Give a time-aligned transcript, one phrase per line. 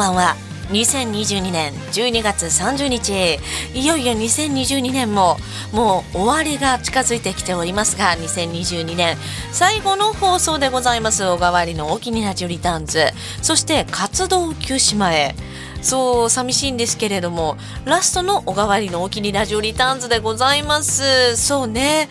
[0.00, 0.34] ばんは
[0.70, 3.38] 2022年12月30日。
[3.74, 5.36] いよいよ2022年も
[5.72, 9.18] もう終わりが近づいてきておりますが2022年。
[9.52, 13.08] 最後の放送でございます小川わりのお気にラジオリターンズ。
[13.42, 15.34] そして活動休止前。
[15.82, 21.36] そう寂しいんですけれどもラストの小川わりの大きにラジオリターンズでございます。
[21.36, 22.08] そうね。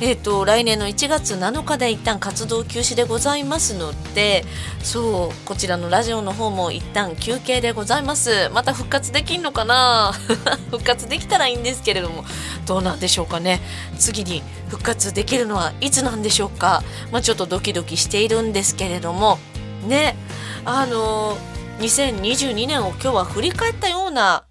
[0.00, 4.44] えーと、来年の1月7日で一旦活動休止でございますので
[4.82, 8.50] そうこちらのラジオの方も一旦休憩でございます。
[8.52, 10.12] また復活できんのかな？
[10.72, 12.24] 復活できたらいいんですけれども
[12.66, 13.60] どうなんでしょうかね。
[13.96, 19.38] 次に復活できるのはいつなんでしょうか、まあ、ちょっとドキドキしているんですけれども
[19.86, 20.16] ね。
[20.64, 21.51] あのー、
[21.82, 24.44] 2022年を今日は振り返ったような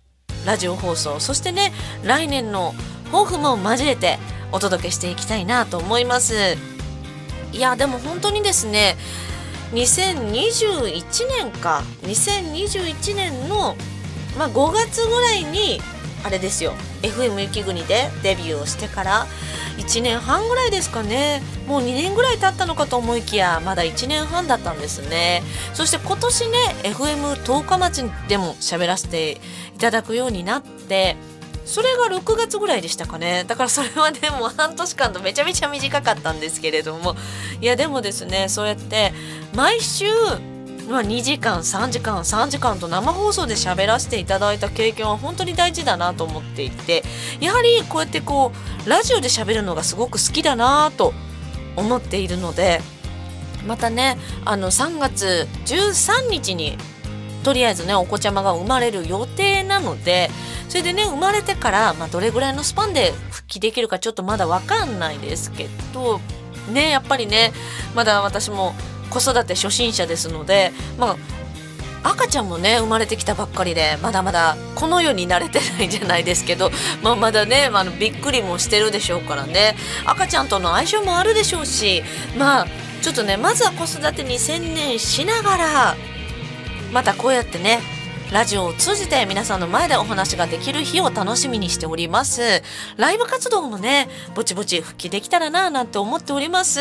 [0.46, 1.72] ラジオ放送そしてね
[2.04, 2.74] 来年の
[3.06, 4.20] 抱負も交えて
[4.52, 6.36] お届けしていきたいなと思います。
[7.54, 8.98] いやでも本当にですね
[9.72, 13.76] 2021年か2021年の、
[14.38, 15.80] まあ、5月ぐらいに
[16.24, 16.74] あれですよ。
[17.02, 19.28] FM 雪国でデビューをしてから
[19.78, 21.42] 1年半ぐらいですかね。
[21.68, 25.42] もう2年ぐらい経ったのかと思いきやまだ1年半だったんですね。
[25.74, 29.42] そして今年ね FM 十日町でも喋らせて
[29.76, 31.16] いただくようになって
[31.66, 33.46] それが6月ぐらいでしたかね。
[33.48, 37.16] だからそれはでも半年間とめちゃめちゃ短かったんですけれども。
[37.62, 39.14] いやでもですねそうやって
[39.56, 40.06] 毎週、
[41.00, 47.04] 2時間3時間3時間と生放送で喋らせていただいた経験は本当に大事だなと思っていて
[47.40, 48.52] やはりこうやってこ
[48.86, 51.14] うラジオで喋るのがすごく好きだなと
[51.76, 52.82] 思っているので
[53.66, 56.78] またねあの3月13日に
[57.44, 60.30] とりあえずねお子ちゃまが生まれる予定なので
[60.70, 66.20] それでね生まれてから、まあ、どれぐらいのスパンで復帰できるかちょっとまだ分かんないですけど
[66.72, 67.52] ねやっぱりね
[67.96, 68.74] まだ私も
[69.12, 71.18] 子育て初心者ですのでまあ
[72.04, 76.72] 赤ちゃんもね生まれてきたばっかりでまだまだこの世に慣れてないじゃないですけど、
[77.04, 79.76] まあ、まだね、まあ、びっくりもしてるでしょうからね。
[80.06, 82.04] 赤ちゃんとの相性もあるでしょうし
[82.38, 82.68] まあ
[83.02, 85.96] ちょっとねまずは子育てに専念しながら
[86.92, 87.80] またこうやってね
[88.32, 92.64] ラジオを通じて皆さんの前でお話ができる日を楽しみにしております。
[92.96, 96.80] ライブ活動もねぼちぼち復帰できたらなぁなんて思っております。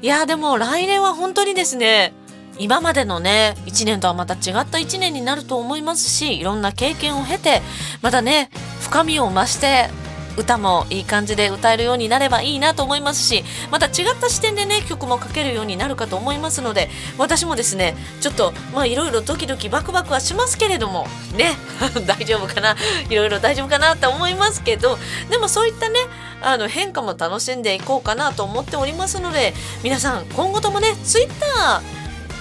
[0.00, 2.12] いやでも来年は本当にですね
[2.58, 7.62] 今までのね1年とはまた違った1年になると思いますしいろんな経験を経て
[8.02, 8.50] またね
[8.80, 9.88] 深みを増して
[10.36, 16.88] 歌もいい感じで歌えるようになればいいなと思いますしまた違った視点でね曲も書けるようになるかと思いますので
[17.18, 21.06] 私もですねちょっとまあいろいろドキドキバクバクはしますけれども
[21.36, 21.52] ね
[22.06, 22.76] 大丈夫かな？
[23.08, 24.98] いろいろ大丈夫かなって思いますけど
[25.30, 25.98] でもそういったね
[26.40, 31.82] あの変化も楽しんでいこうかなと思っておりますので皆さん今後ともね Twitter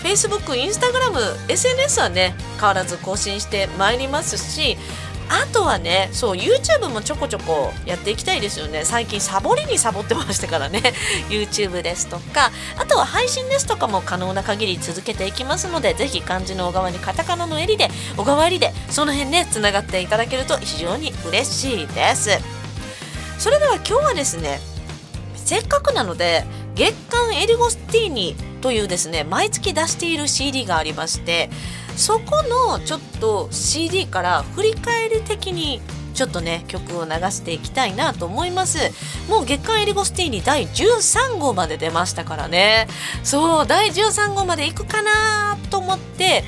[0.04, 4.78] Facebook、Instagram、SNS はね変わらず更新してまいりますし
[5.32, 8.84] あとはねそう YouTube もちょこちょこやっていきたいですよね。
[8.84, 10.82] 最近サボりにサボってましたからね。
[11.30, 17.88] YouTube ですとかあとは配信ですとかも可能な限り続けていきますのでぜひ漢字の小川にカタカナの襟で
[18.18, 22.30] 小川襟でその辺ねつながっていただけると非常に嬉しいです。
[23.40, 24.60] それでは今日はですね
[25.36, 26.44] せっかくなので
[26.76, 31.50] 月刊エリゴスティーニというですね毎月出している CD がありまして
[31.96, 35.82] そこのちょっと CD から振り返り的に
[36.14, 38.78] ちょっとね曲を流していきたいなと思います。
[39.30, 42.88] もう月刊エリゴスティーニ第13号まで出ましたからね。
[43.24, 46.44] そう第13号まで行くかなと思って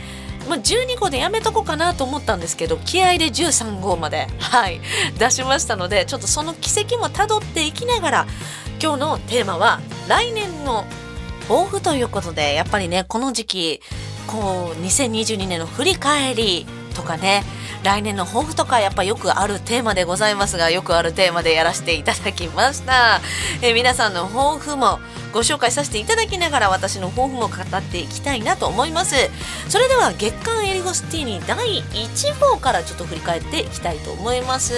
[0.47, 4.81] まあ、12号でやめとこうかなと思ったんですけど気合で13号まではい
[5.17, 8.27] 出しましたのでちょっとその軌跡もたどっていきながら
[8.81, 9.79] 今日のテーマは
[10.09, 10.83] 来年の
[11.47, 13.81] 抱負ということでやっぱりねこの時期
[14.27, 16.65] こう2022年の振り返り
[16.95, 17.43] とかね。
[17.83, 23.19] 来年の抱負とかやっぱよくあるテーマでございますがよくあるテーマでやらせていただきました。
[23.61, 24.99] え皆さんの抱負も
[25.33, 29.15] ご紹介させていただきながら私の抱負も語っていきたいなと思います。
[29.67, 34.73] それでは月刊エリゴスティーニ第1号からちょっと振り返っていきたいと思います。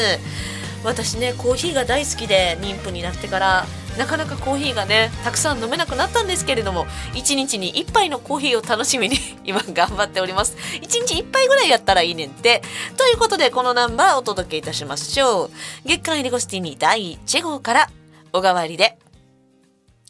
[0.84, 3.66] 私ねコーヒーが大好きで妊婦になってから
[3.98, 10.56] なかなかコーヒーがねたくさん飲めなくなったんですけれども1日に1杯のコーヒーを楽しみに 今頑張っております。
[10.82, 12.62] 1日1杯ぐらいやったらいいねんって。
[12.98, 15.52] ということでこのナンバーお届けいたしましょう。
[15.86, 17.90] 月刊エリゴスティに第1号から
[18.34, 18.98] お代わりで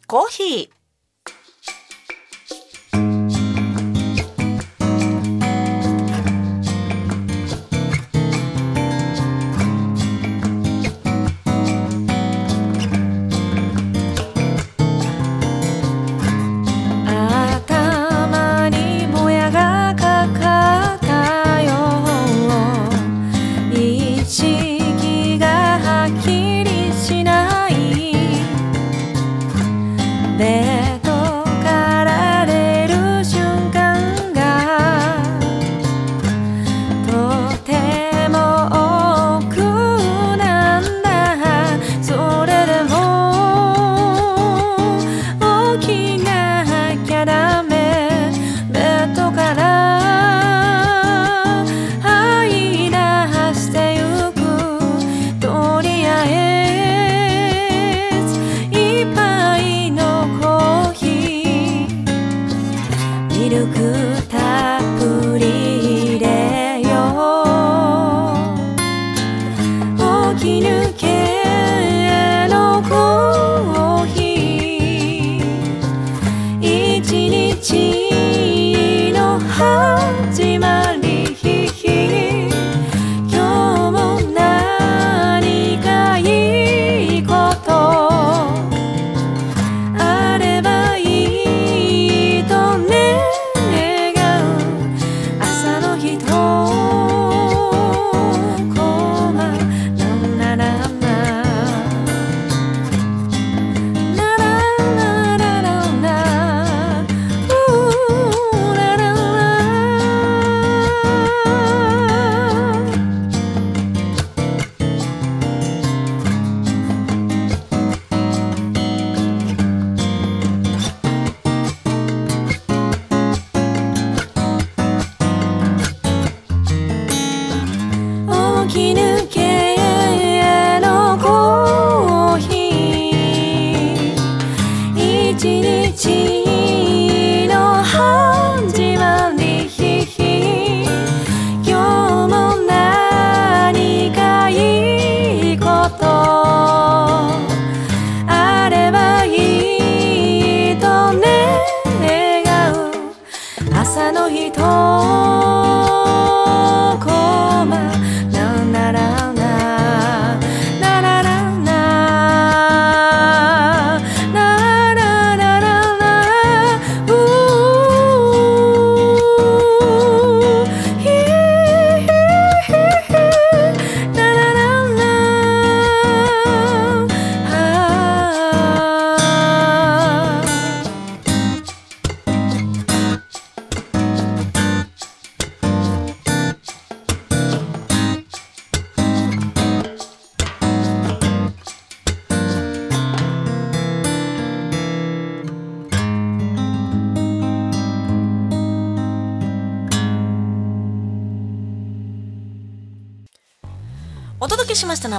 [0.08, 0.85] コーヒー。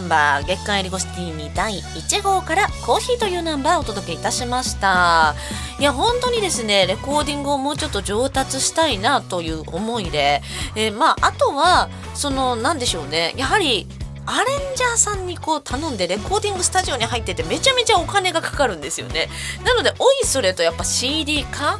[0.06, 5.34] ンバー月刊エリゴシティに第1号からコーヒーというナンバーをお届けいたしました。
[5.78, 10.42] いや本当にですねレコーディングをもうちょっと上達したいなという思いで、
[10.76, 13.86] えー、まああとはその何でしょうねやはり
[14.26, 19.28] アレンジャーさんにこう頼んでレコーディングスタジオに入っててめちゃめちゃお金がかかるんですよね。
[19.64, 21.78] なのでおいそれとやっぱ CD 化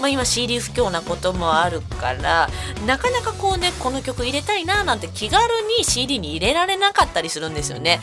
[0.00, 2.48] まあ、今 CD 不況なこともあるから
[2.86, 5.42] なかなかこうねこの曲入れたいななんて気軽
[5.78, 8.00] に CD に入れられなかったりするんですよね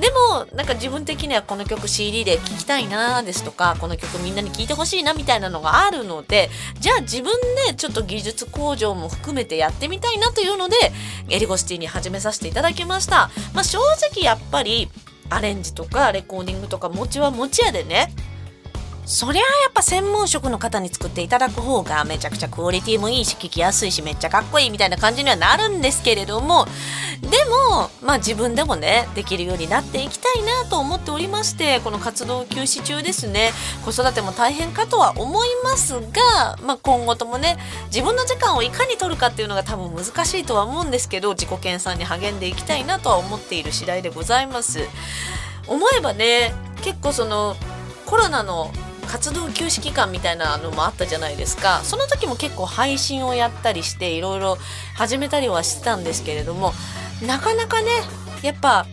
[0.00, 6.50] でもなんか自分的にはこの曲 CD で聴きたいなですとかこの曲みんなに聴いてほしいなみたいなのがあるので
[6.80, 7.32] じゃあ自分
[7.68, 10.76] でちょっと技術向上も含めてやってみたいなというので
[11.30, 13.30] エリゴシティに始めさせていただきました。
[13.54, 13.78] まあ、正
[14.12, 14.88] 直やっぱり
[15.30, 18.12] アレンジとかレコーディングとか持ちは持ちやでね
[19.06, 26.64] そりゃやっぱ専門職の方に作っていただく方がめちゃくちゃクオリティもいいし聞きやすいしめっちゃかっこいいみたいな感じにはなるんですけれども
[27.20, 33.50] でもまあ自分でもねできるようになっていきたいなと思っておりましてこの活動休止中ですね
[33.84, 44.80] 子育ても大変かとは思いますが、まあ、今後ともね自分の時間をいかに取るかっていうのが多分難しいとは思うんですけど自己研鑽に励んでいきたいなとは思っている次第でございます。
[45.66, 47.56] 思えばね結構その
[48.06, 48.70] コロナの
[49.04, 51.80] 活動休止期間みたいなのもあったじゃないですか。
[51.84, 54.58] その時も結構配信をやったりしていろいろ
[54.96, 56.72] 始めたりはしてたんですけれども
[57.26, 57.90] なかなかね
[58.42, 58.86] やっぱ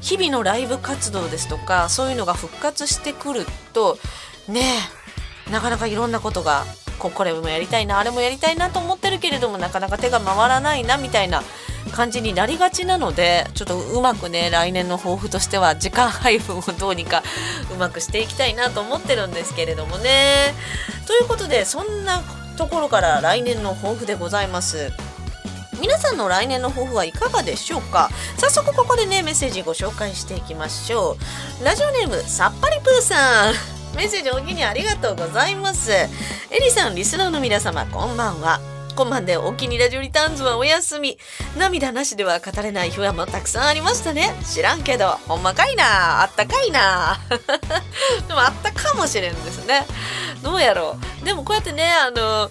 [0.00, 3.98] 日々のライブ活動ですとかそういうのが復活してくると
[4.48, 4.62] ね
[5.50, 6.64] なかなかいろんなことが
[6.98, 11.42] ここれもやりたいなあれもやりたいなと思ってるけれどもなかなか手が回らないなみたいな
[11.90, 17.22] 感じになりがちなのでちょっとうまくね来年の抱負としては時間配分をどうにか
[17.74, 20.54] うまくしていきたいなと思ってるんですけれどもね。
[21.06, 22.22] ということでそんな
[22.56, 24.92] ところから来年の抱負でございます。
[25.80, 28.08] 皆さんの来年の抱負はいかがでしょうか？
[28.36, 31.16] 早速ここでねメッセージご紹介していきましょ
[31.60, 33.54] うラジオネームさっぱりプーさん
[33.96, 35.92] メッセージお気にありがとうございます。
[35.92, 36.08] エ
[36.60, 38.60] リさんリスナーの皆様こんばんは。
[38.96, 41.18] 今晩でお気にラジオリターンズはお休み。
[41.58, 44.34] 涙なしでは語れない日はもたくさんありましたね。
[44.44, 46.22] 知らんけどほんまかいな。
[46.22, 47.20] あったかいな。
[48.28, 49.86] でもあったかもしれんですね。
[50.42, 51.24] どうやろう。
[51.24, 52.50] でもこうやってねあの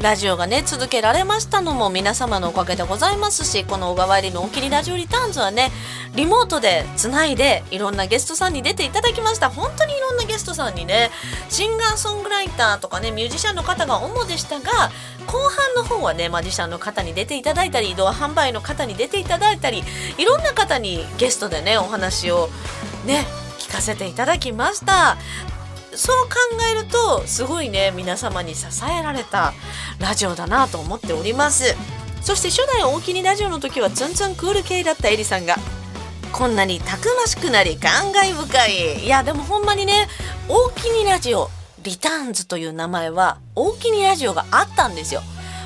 [0.00, 5.70] ラジオがね続けられましたのも皆様のおかげでございますしこの小川入りのおきにラジオリターンズはね
[6.14, 9.50] リモートでつないでいろんなゲストさんに出ていただきました。
[9.50, 11.10] 本当にいろんなゲストさんにね
[11.48, 14.90] シンガーソングライターとかねミュージシャンの方が主でしたが
[15.26, 19.82] 後半の方はねマジシャンの方に出ていただいたり移動販売の方に出ていただいたり
[20.18, 22.48] いろんな方にゲストでねお話を
[23.06, 23.24] ね
[23.58, 25.16] 聞かせていただきました。
[25.96, 26.34] そう考
[26.70, 29.52] えるとすごいね皆様に支えられた
[29.98, 31.74] ラジオだなと思っております。
[32.22, 35.56] そして初代大きにラジオの時はツンツンクール系だったエリさんが
[36.32, 39.04] こんなにたくましくなり感慨深い。
[39.04, 40.08] いやでもほんまにね
[40.48, 41.50] 大きにラジオ
[41.82, 45.20] リターンズという名前は大きにラジオがあったんですよ。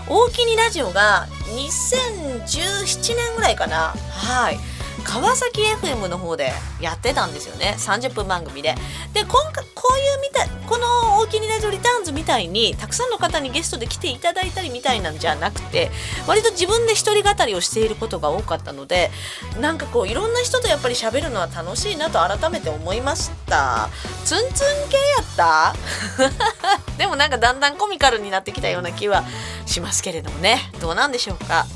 [0.09, 3.95] 大きにラジオが2017年ぐらいかな。
[4.11, 4.59] はい。
[5.05, 7.75] 川崎 FM の方でやってたんですよね。
[7.79, 8.75] 30分番組で。
[9.13, 15.91] で今回こういうみたいこの「大きにラジオリターンズ」みたいにたくさんの方にゲストで来ていただいたりみたいなんじゃなくて
[16.27, 19.11] 割と自分で一人語りをしていることが多かったので
[19.61, 23.89] なんかこういろんな人とやっぱり喋るのは楽しいなと改めて思いました。
[24.25, 25.75] ツンツン系やった？
[26.99, 29.25] でもなんかだんだんコミカルになってきたような気は
[29.67, 30.71] しますけれどもね。
[30.81, 31.67] どうなんでしょうか？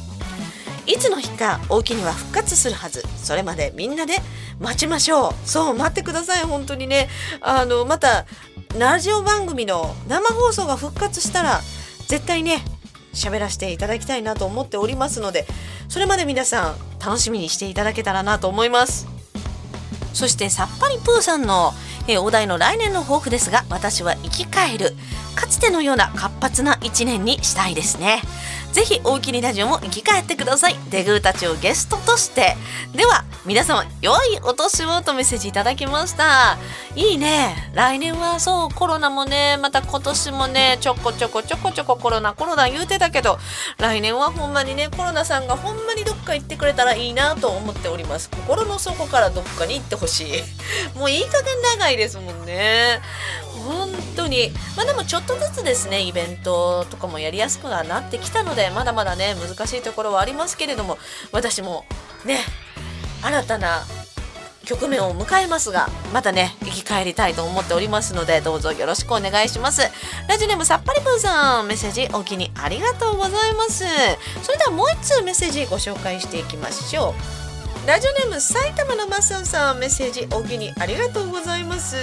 [0.87, 3.03] いつの日か大きには復活するはず。
[3.17, 4.15] それまでみんなで
[4.61, 5.35] 待ちましょう。
[5.45, 6.43] そう待ってください。
[6.45, 7.09] 本当にね。
[7.41, 8.27] あのまた
[8.79, 11.61] ラジオ番組の生放送が復活したら
[12.09, 12.65] 絶対ね
[13.13, 15.47] 喋らせていただきたいなと思っておりますので
[15.89, 19.07] それまで皆さん楽しみにしていただけたらなと思います。
[20.15, 21.73] そしてさっぱりプーさんの、
[22.07, 24.91] えお題の来年の抱負ですが私は生き返る。
[25.35, 28.21] かつてのような活発な一年にしたいですね。
[28.73, 30.77] ぜひ大きにラジオも生き返ってください。
[30.91, 32.57] デグーたちをゲストとして。
[32.95, 36.57] では皆様良いお年をとメッセージいただきました。
[36.95, 37.71] いいね。
[37.75, 43.39] 来年はそうコロナもねまた今年もねちょこちょこちょこちょこコロナコロナ言うてたけど
[43.79, 48.31] 来年はほんまにねコロナさんがほんまにどっか行ってくれたらいいなと思っております。
[48.31, 50.99] 心の底からどっかに行ってほしい。
[50.99, 53.01] もういい加減長いですもんね。
[53.63, 54.51] 本当に。
[54.77, 60.99] まあでもちょっとずつですねイベントとかもやりやすくはなってきたのでまだまだね難しいところはありますけれども
[61.33, 61.85] 私も
[62.25, 62.39] ね
[63.23, 63.83] 新たな
[64.65, 69.83] 局面を迎えますがまたね生き返りたいと思っておりますのでどうぞよろしくお願いします。
[70.29, 73.85] ラジオネームさっぱりぷーさんメッセージお気にありがとうございます。
[74.43, 77.15] それではもう一通メッセージご紹介していきましょ
[77.85, 77.89] う。
[77.89, 81.97] ラジオネーム埼玉のマッサンさんメッセージお気にありがとうございます。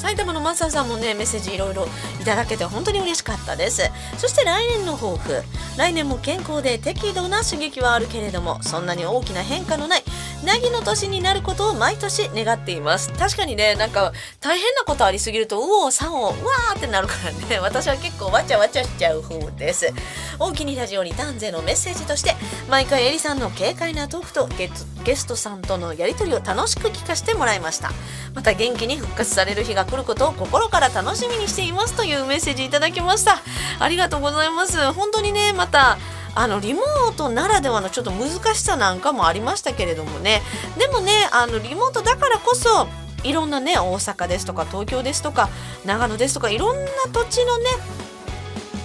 [0.00, 1.86] 埼玉のマサさんもねメッセージいろいろ
[2.20, 3.82] いただけて本当に嬉しかったです。
[4.16, 5.42] そして来年の抱負。
[5.76, 10.02] 来年も健康で適度な刺激はあるけれどもそんなに大きな変化のない
[10.44, 13.12] なぎの年になることを毎年願っています。
[13.12, 17.58] 確かにねなんか大変なことありすぎるとうおさんおうわーってなるからね。
[17.60, 19.92] 私は結構わちゃわちゃしちゃう方です。
[20.38, 22.34] 大きにラジオにタンゼのメッセージとして
[22.68, 27.90] 毎回エリさんの軽快なトークとゲットゲストさんとのやり取りを楽しく聞かせてもらいました。
[28.34, 33.38] また元気に復活される日が来ることを心から楽しみにしていますというメッセージいただきました。
[33.78, 34.92] ありがとうございます。
[34.92, 35.98] 本当にねまた
[36.34, 40.42] あのリモートならではのちょっと難しさなんかもありましたけれどもね。
[40.78, 42.86] でもねあのリモートだからこそ
[43.24, 45.48] いろんなね大阪ですとか東京ですとか
[45.84, 47.64] 長野ですとかいろんな土地のね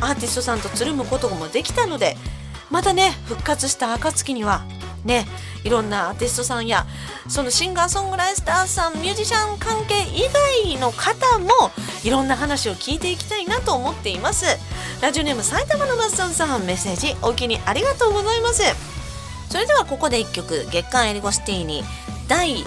[0.01, 2.17] アーティストさんとつるむこともできたので
[2.69, 4.65] またね復活した暁には
[5.05, 5.25] ね
[5.63, 6.85] いろんなアーティストさんや
[7.27, 10.27] そのシンガーソングライターさんミュージシャン関係以
[10.67, 11.49] 外の方も
[12.03, 14.45] いろんな話を聞いていきたいなと思っています。
[15.01, 18.63] ラジオネーム埼玉のマッサンさんメッセージお気にありがとうございます。
[19.49, 21.83] それではここで1曲月刊エリゴスティーニ
[22.27, 22.63] 第2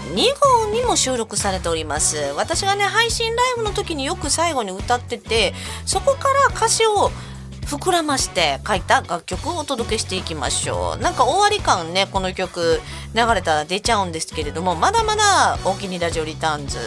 [0.65, 2.17] 号にも収録されております。
[2.37, 5.55] 私がね配信ライブの時によく最後に歌ってて
[5.85, 7.11] そこから歌詞を
[7.69, 11.03] 膨らまして書いた楽曲をお届けしていきましょう。
[11.03, 12.81] なんか終わり感ねこの曲
[13.15, 16.79] 流れたら出ちゃうんですけれどもまだまだおきにラジオリターンズ。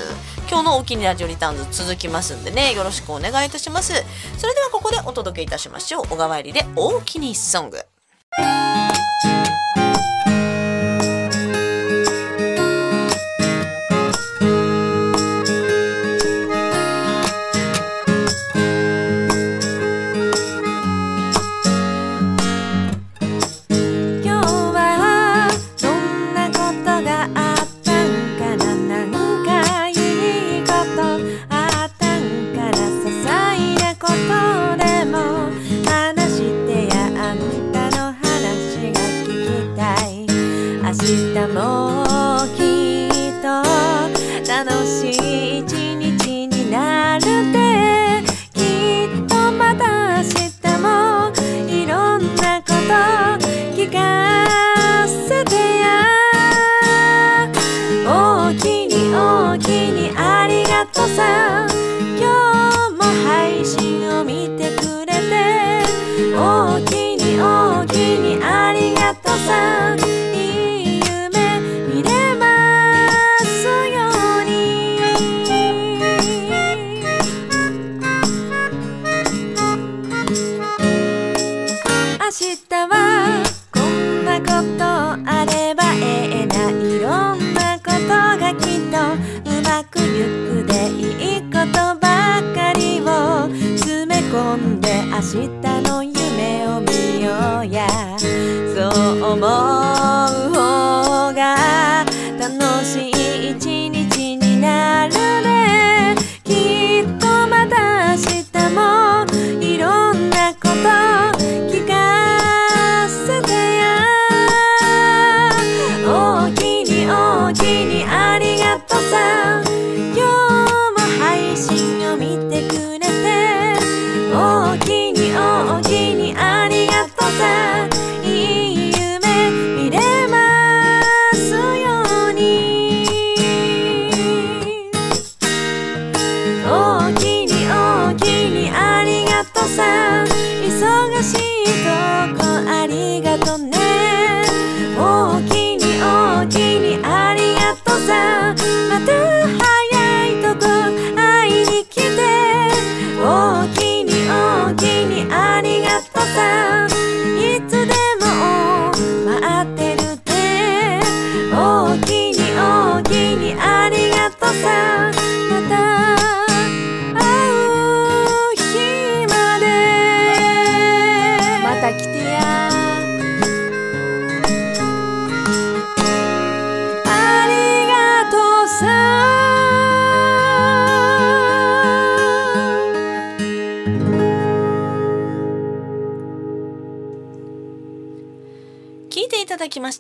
[0.50, 3.93] 今日のおきにラジオリターンズ続きますんでねよろしくお願いいたします。
[4.38, 6.07] それではここでお届けいたしましょう。
[6.07, 7.77] 小川入りでおおきにソング。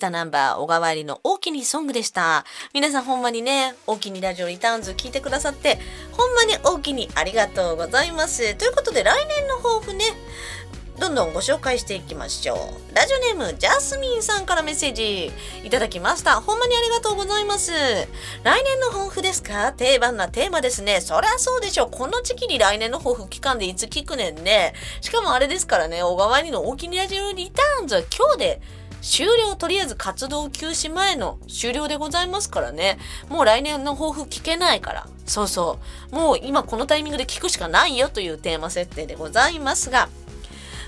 [0.01, 2.43] したナンバー小川入りの大きにソングでした。
[2.73, 5.77] 皆さんほんまにね大きにラジオリターンズ聞いてくださって
[6.11, 8.55] ほんまに大きにありがとうございます。
[8.55, 10.05] ということで来年の抱負ね
[10.99, 12.95] どんどんご紹介していきましょう。
[12.95, 15.31] ラジオネームジャスミンさんからメッセージ
[15.63, 16.41] いただきました。
[16.41, 17.71] ほんまにありがとうございます。
[17.71, 19.71] 来年の抱負ですか？
[19.73, 20.99] 定番なテーマですね。
[20.99, 21.91] そりゃそうでしょう。
[21.91, 24.73] この時期に来年の抱負期間でいつ聞くねんね。
[25.01, 27.95] しかもあれですからね小川にの大きにラジオリターンズ。
[27.95, 28.61] は今日で
[29.01, 32.97] 終了とりあえず活動休止前の終了でございますからね。
[33.29, 35.07] もう来年の抱負聞けないから。
[35.25, 35.79] そうそ
[36.11, 36.15] う。
[36.15, 40.09] もう今このタイミングで聞くしかないよというテーマ設定でございますが。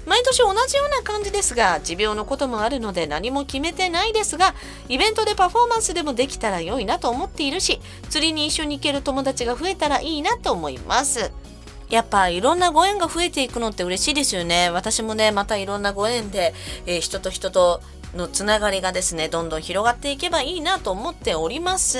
[0.05, 4.53] 毎年同じような感じですが持病のこともあるので何も決めてないですが
[4.89, 11.31] イベントでパフォーマンスでもできたら良いなと思っているし釣りに一緒に行ける友達が増えたらいいなと思います。
[11.89, 14.71] やっぱいろんなご縁が増えていくのって嬉しいですよね。
[14.71, 16.55] 私もねまたいろんなご縁で、
[16.87, 17.81] えー人と人と
[18.15, 21.97] のつながりがですねどんどん広がっていけばいいなと思っております。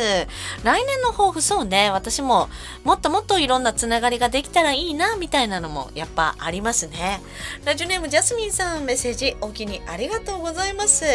[0.63, 1.89] 来年の抱負そうね。
[1.91, 2.49] 私も
[2.83, 7.21] もっともっといろんなつながりができたらいいなみたいなのもやっぱありますね。
[7.65, 11.05] ラジオネームジャスミンさんメッセージお気にありがとうございます。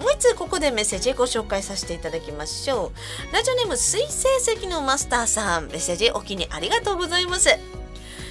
[0.00, 2.92] もう一つここでメッセージご紹介させていただきましょ
[3.30, 3.34] う。
[3.34, 7.48] ラジオネーム水星石のマスターさんメッセージお気にありがとうございます。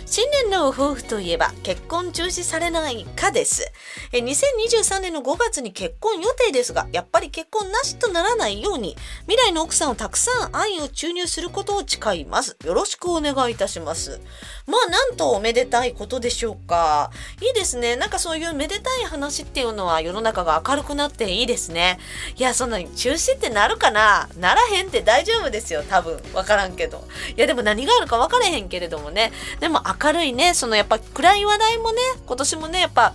[0.06, 3.72] 新年の抱負といえば結婚中止されないかです。
[4.12, 8.96] え2023年の5月に結婚予定ですがやっぱり結婚なしとならないように
[9.28, 12.58] 未来の奥さんをたくさん愛を注入することを誓います。
[12.66, 14.20] よろしくお願いいたします。
[14.68, 17.10] まあなんとおめでたいことでしょうか。
[17.42, 17.96] いいですね。
[17.96, 21.98] なんかそういうめでたい話っていうのは世の中が明るくなっていいですね。
[22.36, 24.30] いやそんなに中止ってなるかな。
[24.38, 25.84] ならへんって大丈夫ですよ。
[25.90, 26.22] 多分。
[26.34, 27.08] わからんけど。
[27.36, 29.32] いやでも何があるか分からへんけれどもね。
[29.60, 33.14] でも明るいねそのやっぱ暗い話題もね今年もねやっぱ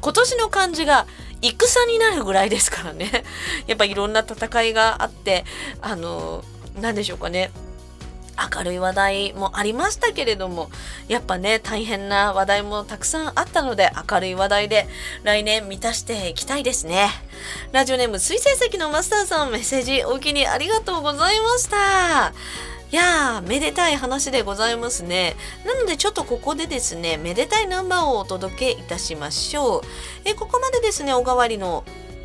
[0.00, 1.06] 今年の漢字が
[1.40, 3.24] 戦になるぐらいですからね。
[3.66, 5.44] やっぱいろんな戦いがあって
[5.80, 6.44] あの
[6.80, 7.50] 何でしょうかね。
[8.56, 10.68] 明るい話題もありましたけれども
[11.06, 14.88] やっぱね大変な話題もたくさんあったので明るい話題で
[15.22, 17.10] 来年満たしていきたいですね。
[17.72, 22.73] ラジオネーム水星石のマスターさんメッセージお気にありがとうございました。
[22.94, 25.36] やーめでたい話でございますね。
[25.66, 29.82] なのでちょっとここでですねめでたいナンバーをお届けいたしましょう。
[30.24, 31.84] えここまでですねおかわりの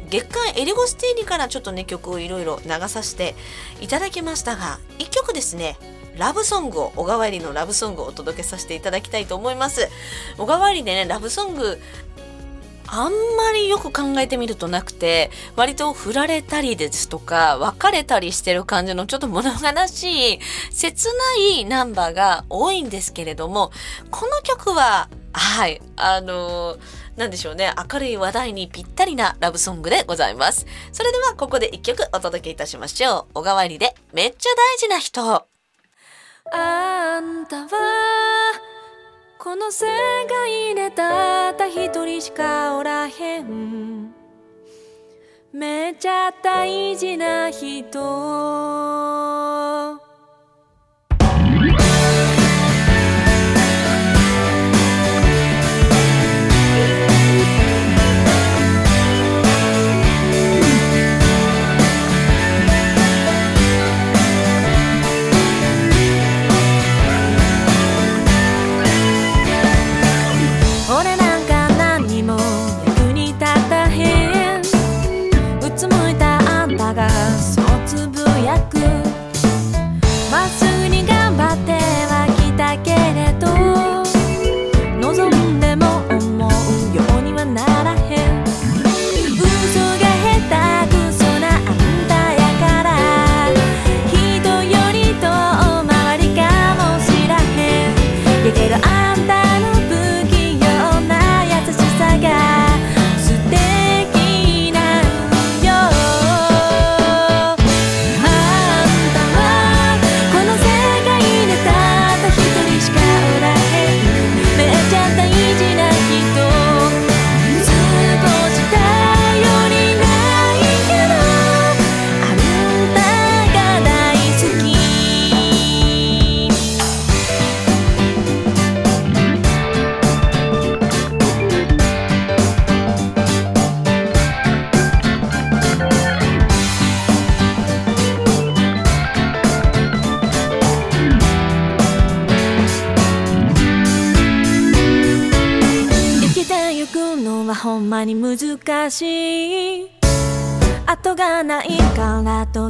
[0.10, 3.36] 月間エリゴスティーニからちょっとね曲をいろいろ流させて
[3.82, 5.78] いただきましたが1曲ですね
[6.18, 9.88] ラブソングを小川入りのラブソングをお届けさせていただきたいと思います。
[10.38, 11.80] 小川入りでねラブソング
[12.91, 20.39] あんまりよく考えてみるとなくて割と振られたりですとか別れたりしてる感じのちょっと物悲しい
[20.71, 21.13] 切な
[21.60, 23.71] いナンバーが多いんですけれども
[24.10, 26.80] この曲ははいあのー
[27.19, 30.65] なんでしょうね明るい話題にぴったりなラブソングでございます。
[30.93, 33.34] それではここで一曲お届けいたしましょう。
[33.34, 35.45] 小川入りでめっちゃ大事な人。
[36.54, 37.69] あんたは
[39.41, 39.86] この世
[40.28, 44.13] 界でたった一人しかおらへん。
[45.54, 47.99] めちゃ大事な人。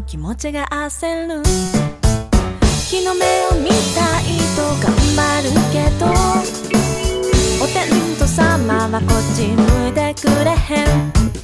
[0.10, 1.44] 気持ちが焦る。
[2.90, 4.24] 日の目を見たい
[4.56, 6.08] と頑張るけど
[7.64, 11.39] お天道様はこっち向いてくれへん。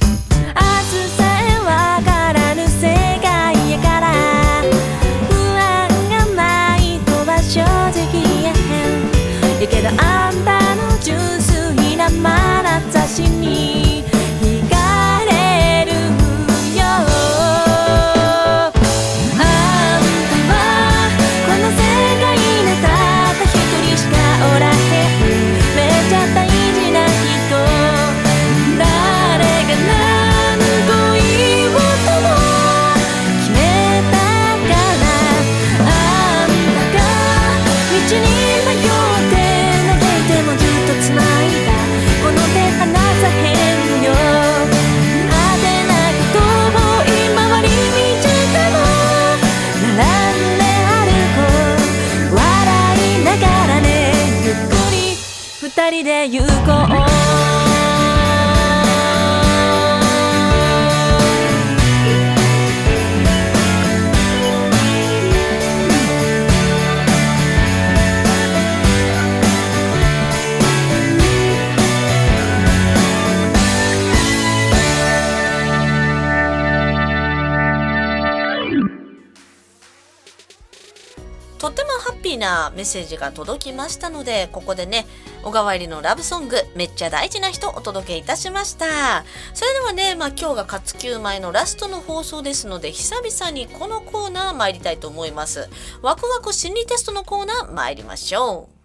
[82.36, 85.06] ってもハッピーなメッセージが届きましたのでここでね
[85.42, 89.24] 小川入りのラブソングめっちゃ大事な人お届けいたしました。
[89.54, 95.68] それではね、まあ、今日が活休前のラストの放送ですので久々にこのコーナー参りたいと思います。
[96.02, 98.76] ワクワク心理テストのコーナー参りましょう。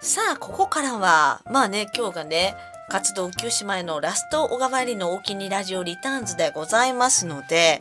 [0.00, 2.54] さあここからはまあね今日がね
[2.90, 7.80] 活動休止前のラスト小川入りのお気にラジオリターンズでございますので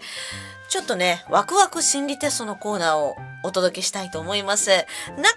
[0.73, 4.71] ちょっとね、ワクワク心理テストのコーナーをお届けしたいと思います。
[4.71, 4.81] なか
[5.17, 5.33] なかね、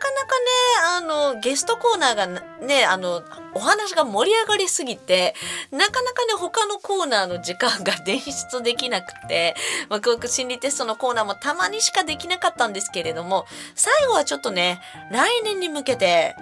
[0.96, 3.22] あの、ゲストコーナーがね、あの、
[3.52, 5.34] お話が盛り上がりすぎて、
[5.70, 9.54] なかなかね、他のコーナーの時間が捻出できなくて、
[9.90, 13.44] ワクワク心理テストのコーナーもたまにしかできなかったんですけれども、
[13.74, 16.34] 最後はちょっとね、来年に向けて、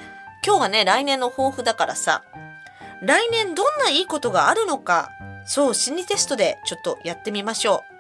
[0.47, 2.23] 今日はね、来年の抱負だからさ、
[3.03, 5.11] 来年どんないいことがあるのか、
[5.47, 7.94] そう、心理テストでちょっとやってみましょう。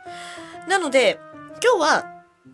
[0.69, 1.21] なので
[1.63, 2.05] 今日は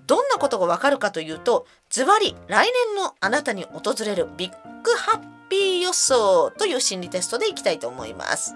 [0.06, 4.50] どんなことがわかるかというとズバリ来年のあなたに訪れるビッ
[4.82, 8.54] グハッピー予想という心理テストでいきたいと思います。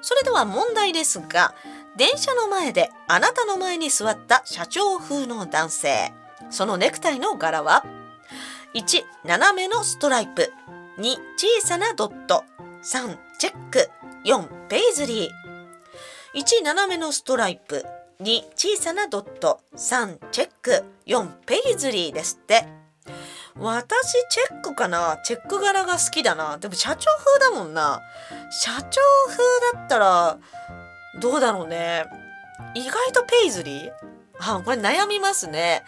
[0.00, 1.54] それでは問題ですが
[1.96, 6.12] 電車の前であなたの前に座った社長風の男性
[6.50, 7.84] そのネクタイの柄は
[8.74, 10.52] ？1斜めのストライプ。
[10.98, 12.44] 2小さなドット。
[12.82, 13.90] 3チェック。
[14.24, 16.40] 4ペイズリー。
[16.40, 17.84] 1斜めのストライプ。
[18.20, 22.66] 2小さなドット3チェック4ペイズリーですって。
[23.54, 25.18] 私チェックかな？
[25.24, 26.56] チェック柄が好きだな。
[26.56, 28.00] でも社長風だもんな。
[28.50, 30.38] 社長風だったら
[31.20, 32.06] どうだろうね。
[32.74, 33.92] 意外とペイズリー？
[34.44, 35.82] あこれ悩みますね。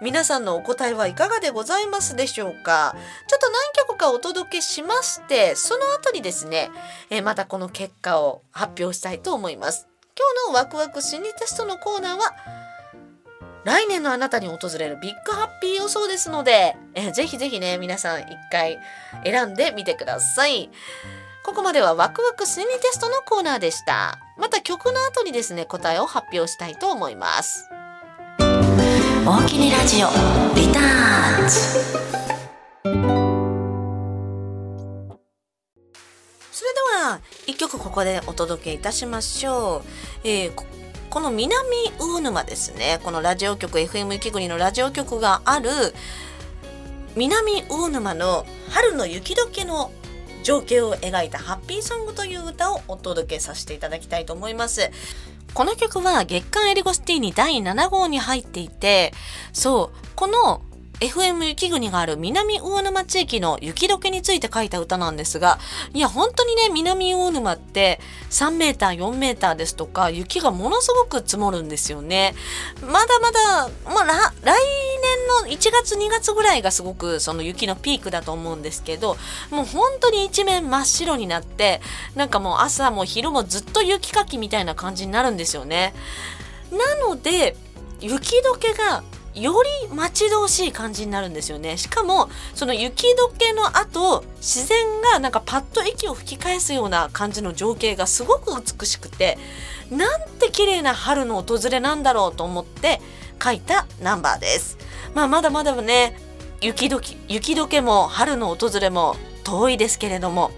[0.00, 2.96] 皆さんのお答えはいかがでございますでしょうか？
[3.28, 6.70] ちょっと何曲かお届けしましてその後にですね。
[7.10, 9.89] えまたこの結果を発表したいと思います。
[10.20, 12.34] 今日のワクワク心理テストのコーナーは
[13.64, 18.78] 来年のあなたに訪れるビッグハッピー予想ですので、えぜひぜひね、皆さん一回
[19.24, 20.70] 選んでみてください。
[21.42, 24.18] ここまではワクワク心理テストのコーナーでした。
[24.38, 27.68] また曲の後にですね、答えを発表したいと思います。
[28.38, 30.08] 大きにラジオ
[30.54, 31.48] リターン
[33.12, 33.19] ズ
[37.50, 39.82] 一曲ここでお届けいたしましょ
[40.24, 40.28] う。
[40.28, 40.52] えー
[41.10, 45.68] この南魚沼ですねこのラジオ局 FM 雪国のラジオ局がある
[47.16, 49.90] 南魚沼の春の雪解けの
[50.44, 54.92] 情景を描いたハッピーソングという歌をお届けさせていただきたいと思います。
[55.52, 59.12] この曲は月刊エリゴシティに第7号に入っていて、
[59.52, 60.62] そう、この
[61.00, 65.58] FM 雪国がある南魚沼地域の雪解けについて書いた歌なんですが、
[65.94, 72.34] いや、本当にね、南魚沼って3メーター、4メーターですとか、雪がものすごく積もるんですよね。
[72.82, 74.58] まだまだ、まあ、来
[75.42, 79.16] 年の1月、2月ぐらいがすごくその雪のピークだと思うんですけど、
[79.50, 81.80] もう本当に一面真っ白になって、
[82.14, 85.94] なんかもう朝も昼もずっと雪かきみたいな感じになるんですよね。
[86.70, 87.56] なので、
[88.00, 89.02] 雪解けが
[89.34, 91.76] より待ち遠しい感じになるんですよね。
[91.76, 99.38] しかもその雪解けの後自然がなんかパッと息を吹き返すような感じの情景がすごく美しくて
[99.90, 103.00] なんて綺麗な春の訪れなんだろうと思って
[103.42, 104.78] 書いたナンバーです。
[105.14, 106.16] まあまだまだね
[106.60, 110.50] 雪どき雪解けも春の訪れも遠いですけれども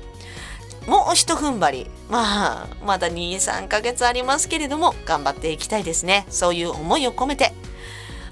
[0.86, 1.90] もう一踏ん張り。
[2.08, 6.26] まあまだ23ヶ月ありますけれども頑張っていきたいですね。
[6.30, 7.52] そういう思いを込めて。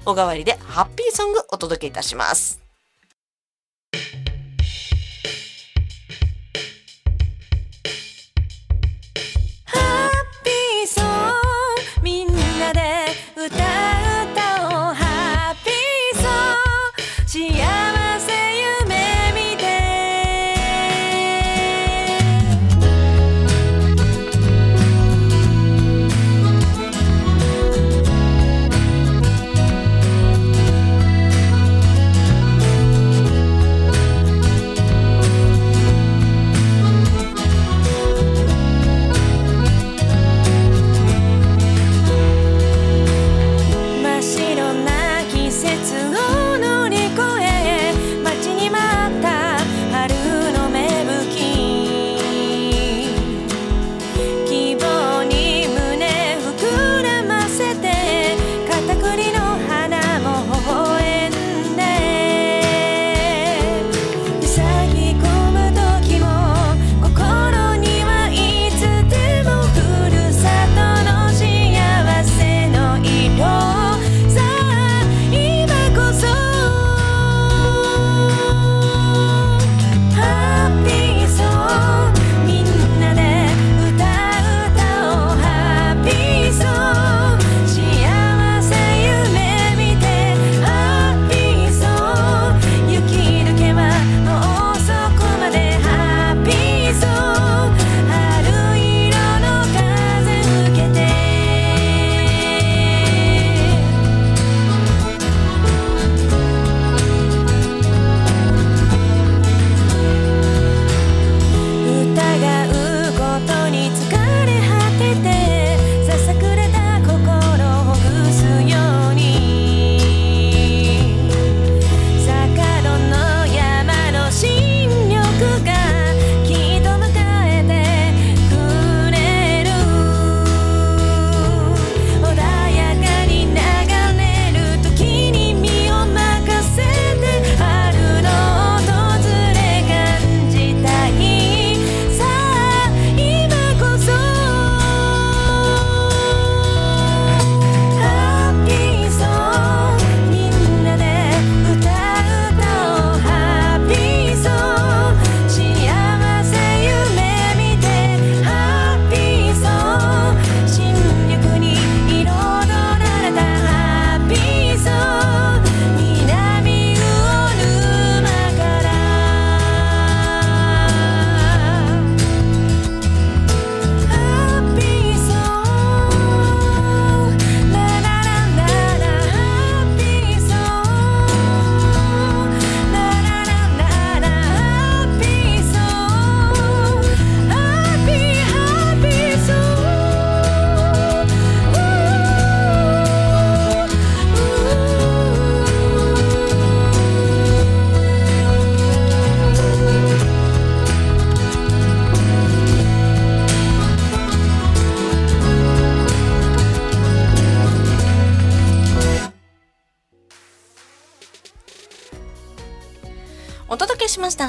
[0.05, 2.61] お代わりでハッピーソングお届けいたします。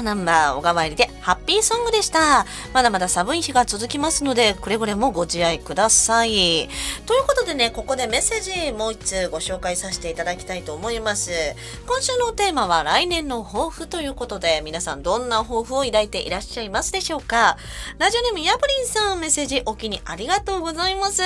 [0.03, 2.45] ナンバー小川入りでハッピーソングでした。
[2.73, 6.69] まだまだ寒い日が続きますので、くれぐれもご自愛ください。
[7.05, 11.31] ということでね、ここでメッセージもう一通ご紹介させていただきたいと思います。
[11.87, 17.57] 今週のテーマは来年の抱負ということで、皆さんどんな抱負を抱いていらっしゃいますでしょうか
[17.97, 21.23] ラジオネームヤブリンさんメッセージお気にありがとうございます。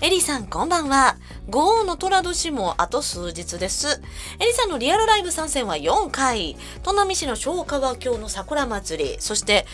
[0.00, 1.16] エリさんこんばんは。
[1.50, 4.00] 豪雨の虎年もあと数日です。
[4.40, 6.56] エリさんのリアルライブ参戦は4回。
[6.82, 9.16] 砺波市の昭川峡の桜祭り。
[9.20, 9.66] そして、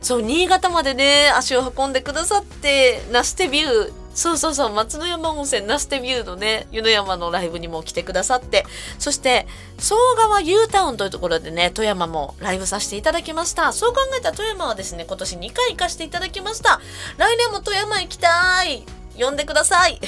[0.00, 3.92] そう、新潟までね、足を運んでくださって、ナステビュー。
[4.14, 8.64] そうそうそう、松の山温泉ナステビューのね、湯の山のライブにも来てくださって、
[8.98, 9.46] そして、
[9.78, 13.72] 総川 U タウンというところでね、富山もライブさせていただきました。
[13.72, 16.80] そう考えた富山はですね、今年2回行かせていただきました。
[17.16, 18.97] 来年も富山行きたい。
[19.18, 20.00] 呼んでください。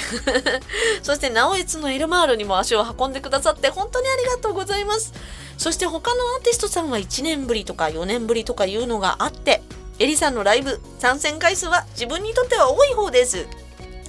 [1.02, 5.12] そして直江のエルマールにも足を運んでくださって本当にありがとうございます。
[5.58, 9.62] そして他のアーティストさんは1年ぶりとか4年ぶりとかいうのがあって
[9.98, 13.46] エリさんのライブ参戦回数は自分にとっては多い方です。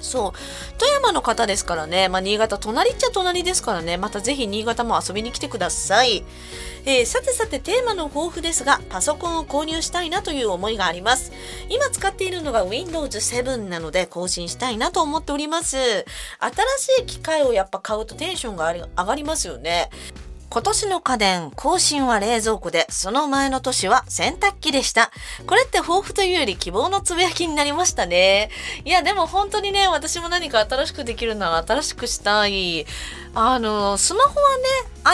[0.02, 0.78] そう。
[0.78, 3.98] 富山の方ですからね、まあ、新潟隣っちゃ隣ですからね。
[3.98, 6.24] またぜひ新潟も遊びに来てください、
[6.86, 11.32] えー、さてさてテーマの豊富ですがパソコンを購入したいなという思いがあります。
[11.70, 15.78] 今使っているのが Windows 7なので更新したいなと思っております。
[15.78, 16.06] 新
[16.98, 19.90] しい機械をやっぱ買うとテンションが上がりますよね。
[20.54, 25.10] 今年の家電、更新は冷蔵庫で、その前の年は洗濯機でした。
[25.48, 28.50] これって抱負というより希望のつぶやきになりましたね。
[28.84, 32.86] いや、でも本当にね、私も何か新しくできるなら新しくしたい。
[33.34, 34.58] あの、スマホは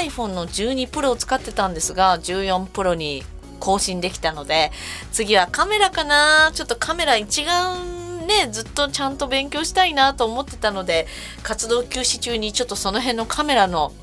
[0.02, 3.24] ね、iPhone の12 Pro を使ってたんですが、14 Pro に
[3.60, 4.72] 更新できたので、
[5.12, 11.08] 次はカメラかなちょっとカメラ一眼ねずっとちゃんと勉強したいなと思ってたので
[11.44, 13.94] 活動休止中にちょっとその辺のカメラの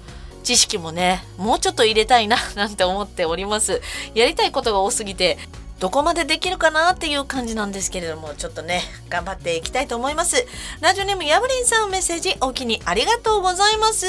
[0.45, 3.81] 知識もねもうちょっと入れたいななんて思っております。
[4.15, 5.39] やりたいことが多すぎて
[5.81, 10.47] どこまでできるかなっていう感じなんですけれどもちょっとね頑張っていきたいと思います。
[10.81, 14.07] ラジオネームヤブリンさんメッセージお気にありがとうございます。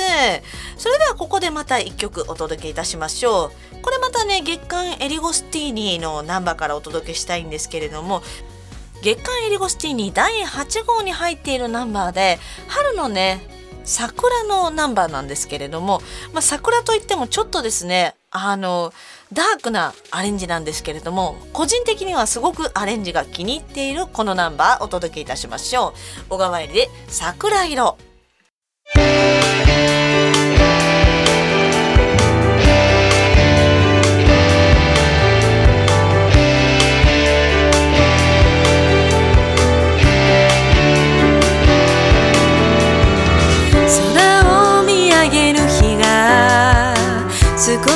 [0.78, 3.82] それではここでまた1曲お届けいたしましょう。
[3.82, 8.24] これまたね月刊エリゴスティーニのナンバーからお届けしたいんですけれども
[9.02, 13.55] 月刊エリゴスティーニ第8号に入っているナンバーで春のね
[13.86, 16.02] 桜のナンバーなんですけれども、
[16.34, 18.94] まあ、桜といってもちょっとですねあの
[19.32, 25.94] ダークなアレンジなんですけれども個人的にはすごくアレンジが気に入っているこのナンバーお届けいたしましょう。
[26.30, 27.98] 小川入りで桜色。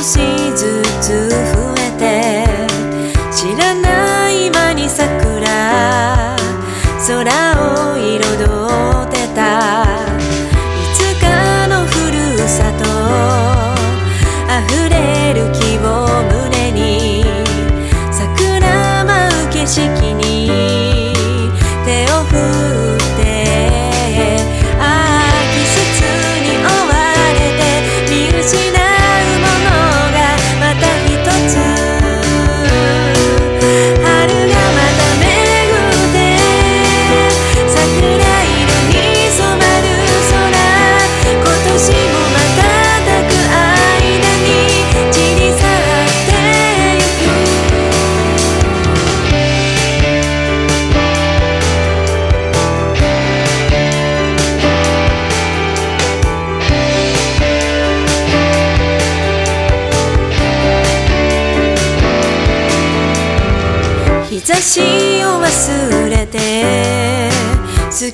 [0.03, 0.17] し
[0.55, 2.45] ずつ増えて
[3.31, 6.35] 知らない間に桜
[7.07, 7.48] 空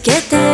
[0.06, 0.45] けて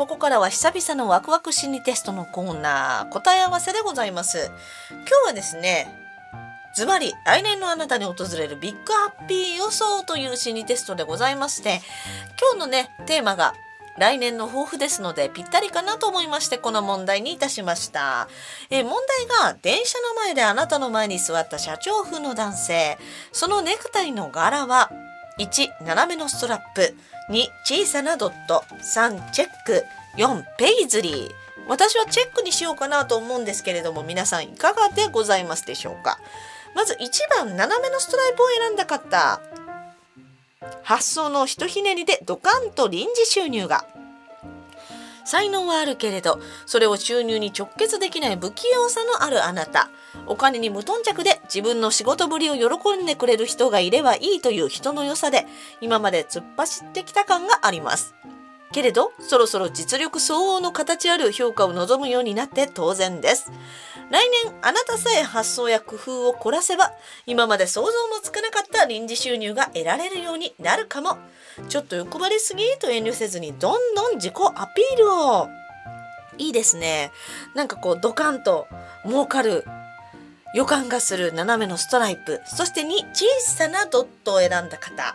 [0.00, 3.12] ここからは久々のワクワク心理テストのコーナー。
[3.12, 4.50] 答え合わせでございます。
[4.88, 5.94] 今日はですね
[6.74, 11.82] ズバリ来年のあなたに訪れるビッグハッピー予想という心理テストでございまして
[12.40, 13.52] 今日のねテーマが
[13.98, 18.26] 来年の抱負ですのでぴったりかなと思いましてこの問題にいたしました。
[18.70, 18.94] え問
[19.28, 22.96] 題が電車の前であなたの前に座った社長風の男性。
[23.32, 24.90] そのネクタイの柄は
[25.38, 26.96] 1斜めのストラップ。
[27.30, 28.64] 2小さなドット。
[28.80, 29.84] 3チェック。
[30.16, 31.30] 4ペイズリー。
[31.68, 36.18] 私はチェックにしようかなと思うんですけれども皆さんいかがでございますでしょうか。
[36.74, 39.40] まず1番斜めのストライプを選んだ方。
[40.82, 43.86] 発想のひとひねりでドカンと臨時収入が。
[45.24, 49.90] 才能はあるけれどそれを収入に直結できない不器用さのあるあなた。
[50.26, 55.46] お金に無頓着で自分の仕事ぶりを喜んでくれる人がいればいいという人の良さで
[55.80, 58.14] 今まで突っ走ってきた感があります。
[58.72, 63.50] けれどそろそろ実力相応の形ある評価を望むようになって当然です。
[64.10, 66.92] 来年あなたさえ発想や工夫を凝らせば
[67.26, 71.18] 今まで想像もつかなかった臨時収入が得られるようになるかも。
[71.68, 75.48] ちょっと欲張りすぎと遠慮せずにどんどん自己アピールを。
[76.38, 77.12] いいですね。
[77.54, 78.66] なんかこうドカンと
[79.04, 79.64] 儲かる
[80.54, 82.40] 予感がする斜めのストライプ。
[82.46, 85.14] そして2小さなドットを選んだ方。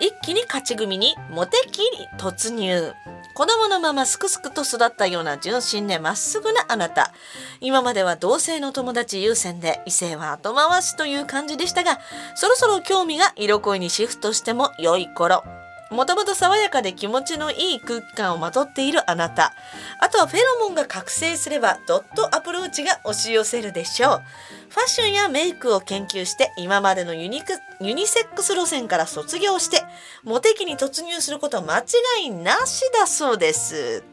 [0.00, 2.92] 一気に勝ち組にモテ期に突入。
[3.34, 7.12] 子供のまますくすくと育ったような純真でまっすぐなあなた。
[7.60, 12.00] 今までは同性の友達優先で異性は後回しという感じでしたが
[12.34, 15.42] そろそろ興味が色恋にシフトしても良い頃。
[15.90, 19.54] もともと爽やかで気持ちのいい空気感をまとっているあなた。
[20.00, 24.22] あとはフェロモンが覚醒すればドットアプローチが押し寄せるでしょう。
[24.68, 29.82] ファッションやメイクを研究して今までのユニクユニセックス路線から卒業して
[30.24, 34.04] モテ期に突入することは間違いなしだそうです。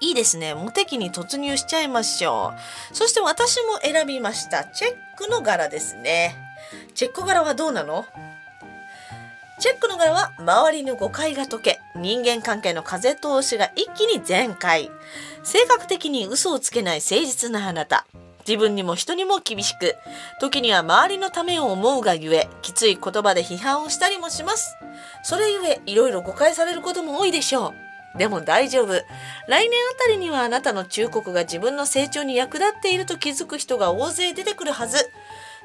[0.00, 0.54] いいですね。
[0.54, 2.52] モテ期に突入しちゃいましょ
[2.92, 2.96] う。
[2.96, 4.64] そして私も選びました。
[4.64, 6.36] チェックの柄ですね。
[6.94, 8.04] チェック柄はどうなの？
[9.58, 14.90] チェックの柄は周りの誤解が解け人間関係の風通しが一気に全開。
[15.44, 18.06] 性格的に嘘をつけない誠実なあなた。
[18.46, 19.94] 自分にも人にも厳しく。
[20.40, 24.76] 時には周りのためを思うがゆえきつい言葉で批判をしたりもします。
[25.22, 28.18] それゆえいろいろ誤解されることも多いでしょう。
[28.18, 28.92] でも大丈夫。
[29.48, 35.10] 来年あたりにはあなたの忠告が自分の成長に役立っていると気づく人が大勢出てくるはず。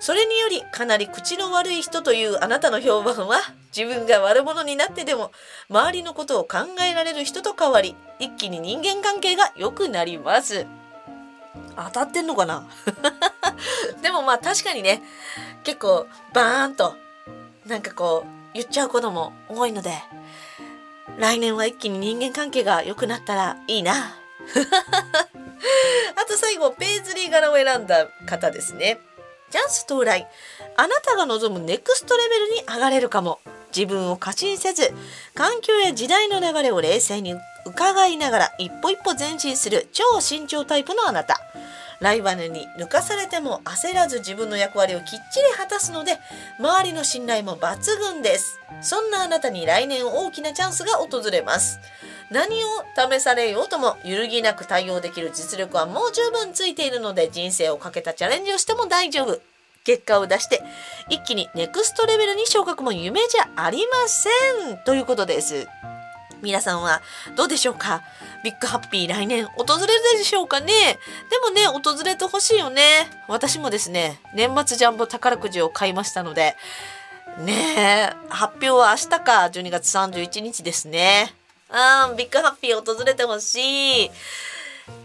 [0.02, 3.38] それによりかなり口の悪い人というあなたの評判は
[3.76, 5.32] 自分が悪者になってでも
[5.70, 10.66] 周りのことを考えられる人と変わり一気に人間関係が良くなります。
[11.76, 12.68] 当たってんのかな？
[14.02, 15.04] でもまあ確かにね
[15.64, 16.96] 結構バーンと
[17.68, 19.94] なんかこう言っちゃうことも多いので
[21.20, 23.94] 来年は一気に人間関係が良くなったらいいな。
[26.16, 29.00] あと最後ペイズリー柄を選んだ方ですね。
[29.52, 30.28] チャンス到来。
[30.78, 33.40] あなたが望むネクストレベルに上がれるかも。
[33.76, 34.94] 自分を過信せず
[35.34, 37.36] 環境や時代の流れを冷静に
[37.66, 41.40] 伺いながら一歩一歩前進する超慎重タイプのあなた。
[42.02, 45.20] ライバルに抜かされても焦らず自分の役割をきっちり
[45.56, 46.18] 果たすので
[46.60, 48.60] 周りの信頼も抜群です。
[48.82, 51.80] そんなあなたに来年大きなチャンスが訪れます。
[52.32, 52.68] 何を
[53.12, 59.40] 試されようとも揺るぎなく対応できる実力はもう十分ついているので人生をかけたチャレンジをしても大丈夫。
[59.84, 60.62] 結果を出して
[61.10, 64.30] 一気にネクストレベルに昇格も夢じゃありませ
[64.74, 65.68] んということです。
[66.44, 67.02] 皆さんは
[67.36, 68.04] どうでしょうか？
[68.44, 71.00] ビッグハッピー来年訪れるでしょうかね？
[71.30, 73.08] でもね訪れてほしいよね。
[73.28, 76.56] 私もですね年末ジャンボ宝くじを買いましたので
[77.40, 81.34] ねえ発表は明日か12月31日ですね。
[81.72, 84.12] あービッグハッピー訪れてほしい。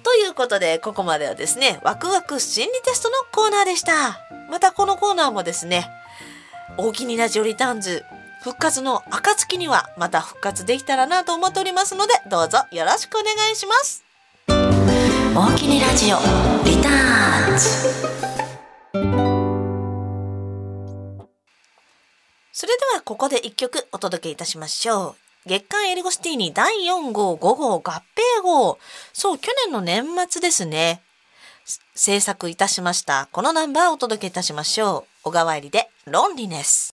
[0.03, 4.21] ということでここまではですねワクワク心理テストのコーナーでした。
[4.51, 5.89] またこのコーナーもですね
[6.77, 8.05] 大きにラジオリターンズ
[8.43, 14.05] 復活の暁にはまた復活できたらなと思っておりますのでどうぞよろしくお願いします。
[14.49, 16.17] 大きにラジオ
[16.65, 18.17] リターンズ。
[22.53, 28.79] それではここで一曲お届けいたしましょう月刊エリゴシティに第4号5号合併号。
[29.13, 31.03] そう去年の年末ですね。
[31.95, 33.29] 制作いたしました。
[33.31, 35.21] このナンバーをお届けいたしましょう。
[35.23, 36.96] 小川入りでロンリネス。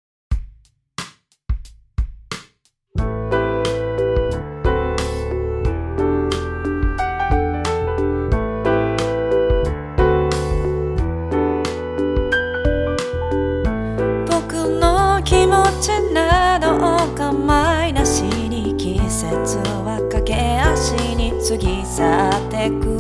[21.51, 22.97] 過ぎ去ってく。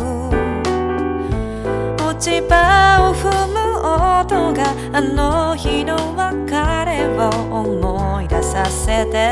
[2.04, 6.50] 落ち葉を踏む音があの日の別
[6.84, 7.30] れを
[7.60, 9.30] 思い出させて。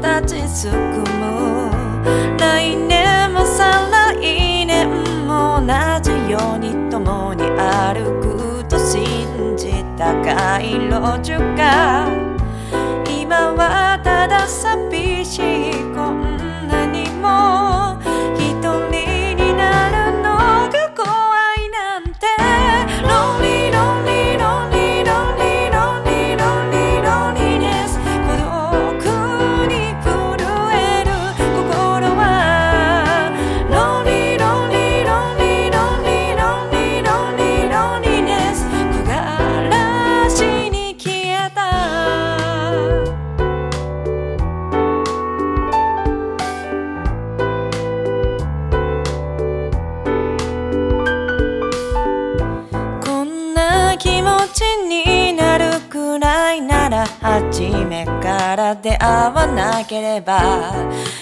[0.00, 0.74] 立ちすく
[1.20, 1.70] む。
[2.38, 4.88] 来年も再来年
[5.26, 5.66] も同
[6.00, 12.08] じように共に歩くと信じた街路樹が
[13.06, 15.93] 今はただ寂しい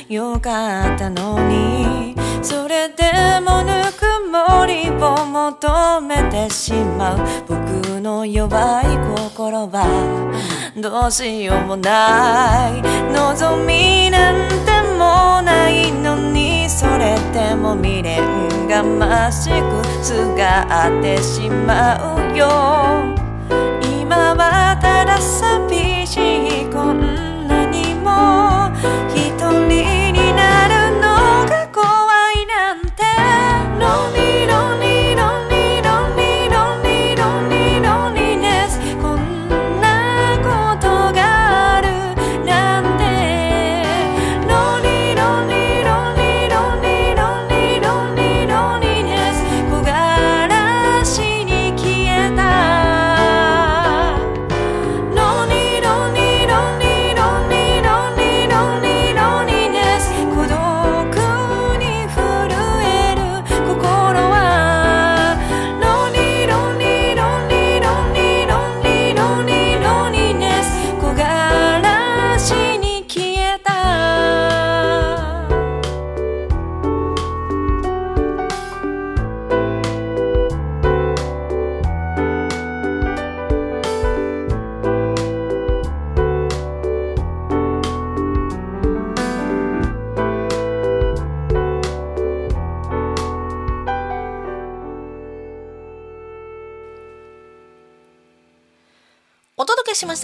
[0.08, 2.14] よかったのに。
[2.42, 3.04] それで
[3.40, 7.18] もぬくもりを求めてしまう。
[7.48, 8.86] 僕の弱い
[9.30, 9.86] 心は
[10.76, 12.82] どうしようもない。
[13.12, 14.54] 望みなんて
[14.98, 18.20] もないのにそれでも未練
[18.68, 23.11] がましくすがってしまうよ。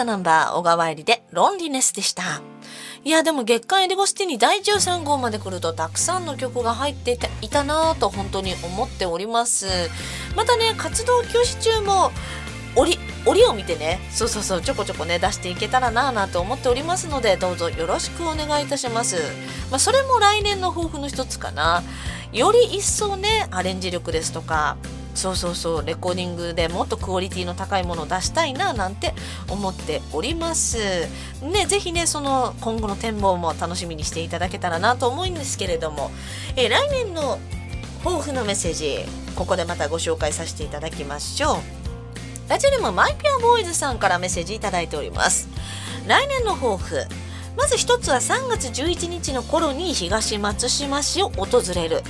[0.09, 2.41] ナンバー小川入りでロンリネスでした。
[3.05, 9.67] いやでも月刊エリゴスティに第13号まで来るとたくさんの曲が入っていたいたなぁと本当に思っております。
[10.35, 12.11] またね活動休止中も
[12.75, 19.17] 折折を見てねそうそうそうちょこちょこね出していけたらなぁなと思っておりますのでどうぞよろしくお願いいたします。
[19.71, 21.83] まあそれも来年の抱負の一つかな。
[22.33, 24.79] より一層ねアレンジ力ですとか
[25.19, 29.15] そうそうそうレコーディングでもっとクオリティの高いものを出したいななんて
[29.51, 30.79] 思っております。
[31.43, 36.13] ねぜひねその今後の展望も楽しみにしていただけたらなと思うんですけれども、
[36.55, 37.41] え来年の
[38.05, 39.01] 抱負のメッセージ
[39.35, 41.57] ここでまたご紹介させていただきましょう。
[42.49, 45.49] ラジオネームマイピアボーイズさんからメッセージいただいております。
[46.07, 47.07] 来年の抱負。
[47.57, 52.03] まず一つは3月11日の頃に東松島市を訪れる。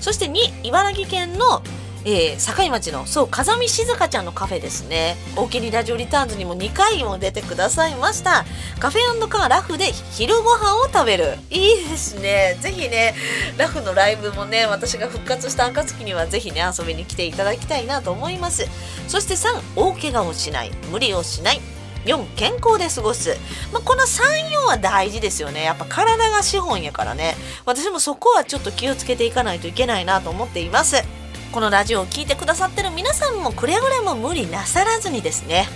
[0.00, 1.62] そして2茨城県の
[2.04, 5.16] えー、境町のそう風見静香ちゃんのカフェですね。
[5.36, 8.44] お気にラジオリターンズにも2回も出てくださいました。
[8.78, 11.36] カフェカーラフで昼ご飯を食べる。
[11.50, 12.56] いいですね。
[12.60, 13.14] ぜひね
[13.58, 18.66] ラフのライブもね私が復活した暁にはぜひね遊びに来ていただきたいなと思います。
[19.08, 20.70] そして3大怪我をしない。
[20.90, 21.60] 無理をしない。
[22.06, 23.36] 4健康で過ごす、
[23.74, 25.62] まあ、この34は大事ですよね。
[25.64, 27.34] やっぱ体が資本やからね。
[27.66, 31.19] 私もそこはちょっと気をつけていかないといけないなと思っています。
[31.52, 35.66] このラジオを聴いてくださってる皆さんもくれぐれも無理なさらずにですね。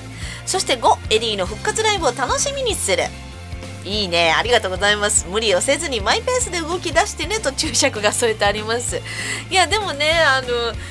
[0.46, 3.04] そして5エリーの復活ライブを楽しみにする。
[3.84, 4.32] いいね。
[4.36, 5.26] ありがとうございます。
[5.28, 9.02] 無理をせずにマイペースで動き出してねと注釈が添えてあります。
[9.50, 10.48] いやでもねあの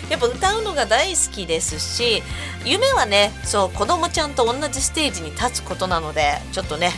[0.09, 2.21] やっぱ歌うのが大好きですし
[2.65, 6.91] 夢はねそう子供ちゃんと同じステージに立つことなのでちょっとね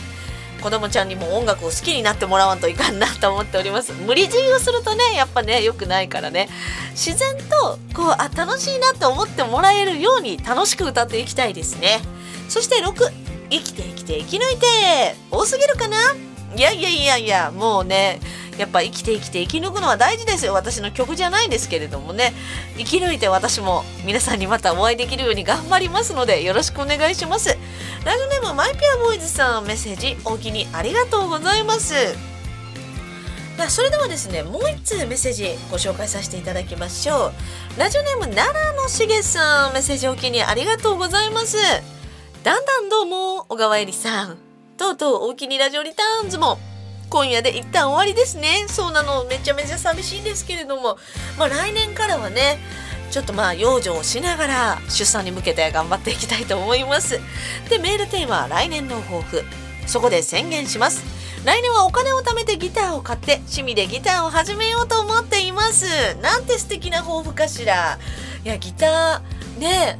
[0.62, 3.92] 子供ちゃんにも音楽を好きになってもらわんといかんなと思っております。
[3.92, 6.48] 無理強いをするとねやっぱね良くないからね。
[6.90, 12.00] 自然とこうあ楽しいなって思ってもらえるように楽しく歌っていきたいですね。
[12.48, 12.94] そして6
[13.50, 14.66] 生きて生きて生き抜いて
[15.30, 15.96] 多すぎるかな？
[16.56, 18.20] いやいやいやいやもうね
[18.58, 20.54] やっぱ生きて生きて生き抜くのは大事ですよ。
[20.54, 22.32] 私の曲じゃないですけれどもね。
[22.78, 27.56] 生き抜いて私も皆さんにまたお会いできるように頑張りますのでよろしくお願いします。
[28.04, 31.94] ラジオネームマイピアボーイズさんメッセージおおきにありがとうございます。
[33.68, 37.32] それではですねもう一通メッセージご紹介させていただきましょ
[37.76, 37.80] う。
[37.80, 41.56] ラジオネーム奈良のしげさんメッセージおおきにありがとうございます。
[42.42, 44.38] だんだんどうも小川えりさん。
[44.76, 46.58] とうとうおおきにラジオリターンズも。
[47.08, 48.66] 今夜で一旦終わりですね。
[48.68, 49.24] そうなの。
[49.24, 50.98] めちゃめちゃ寂しいんですけれども。
[51.38, 52.58] まあ来年からはね
[53.10, 57.20] ちょっとまあ養生をしながら出産に向けて頑張っていきたいと思います。
[57.70, 59.44] でメールテーマは来年の抱負。
[59.86, 61.04] そこで宣言します。
[61.44, 66.16] 来年はお金を貯めてギターを買って趣味でギターを始めようと思っています。
[66.20, 67.98] なんて素敵な抱負かしら。
[68.44, 69.98] いやギターね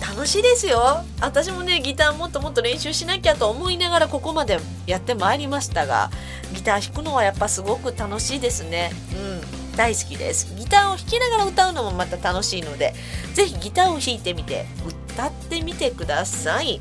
[0.00, 1.02] 楽しいですよ。
[1.20, 6.10] 私もねギターもっともっと練習しなきゃと思いながらここまでやってまいりましたが
[6.52, 8.92] ギター弾くのはやっぱすごく楽しいですね。
[9.12, 10.54] うん大好きです。
[10.54, 12.94] ギターを弾きながら歌うのもまた楽しいので
[13.34, 16.80] 是非ギターを弾いてみて歌ってみてください。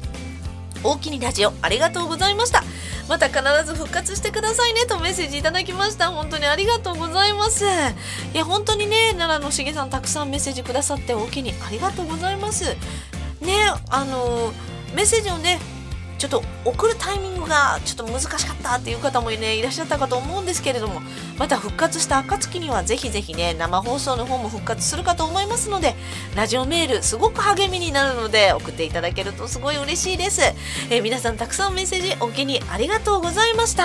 [0.84, 2.64] 大きにラジオありがとうございました。
[3.10, 4.86] また必ず復活してくださいね。
[4.86, 6.10] とメッセージいただきました。
[6.10, 7.66] 本当にありがとうございます。
[7.66, 12.66] いや本当にね奈良のしげさんたくさんメッセージくださって大きにありがとうございます。
[13.42, 13.56] ね
[13.90, 14.54] あの
[14.96, 15.60] メッセージをね
[16.24, 21.02] ちょっと送るタイミングがちょっと難しかったっていう方もねいらっしゃったかと思うんですけれども
[21.38, 25.96] また復活した暁にはぜひぜひね生放送の方も復活するかと思いますので
[26.34, 30.42] ラジオメールすごく励みになるので送っていただけるとすごい嬉しいです、
[30.90, 33.84] えー皆さんたくさんメッセージお気にありがとうございました。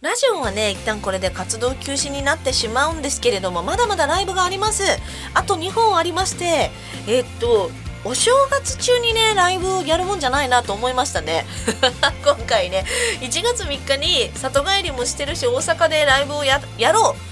[0.00, 4.84] ラジオはね一旦これで活動休止になってしまうんですけれどもまだまだライブがあります。
[5.34, 6.70] あと2本ありまして
[7.08, 7.72] えーっと
[8.04, 11.46] お正月中にねライブをやるもんじゃないなと思いましたね。
[12.24, 12.84] 今回ね
[13.20, 16.60] 1月3日に里帰りもしてるし大阪でライブをや
[16.92, 17.28] ろう。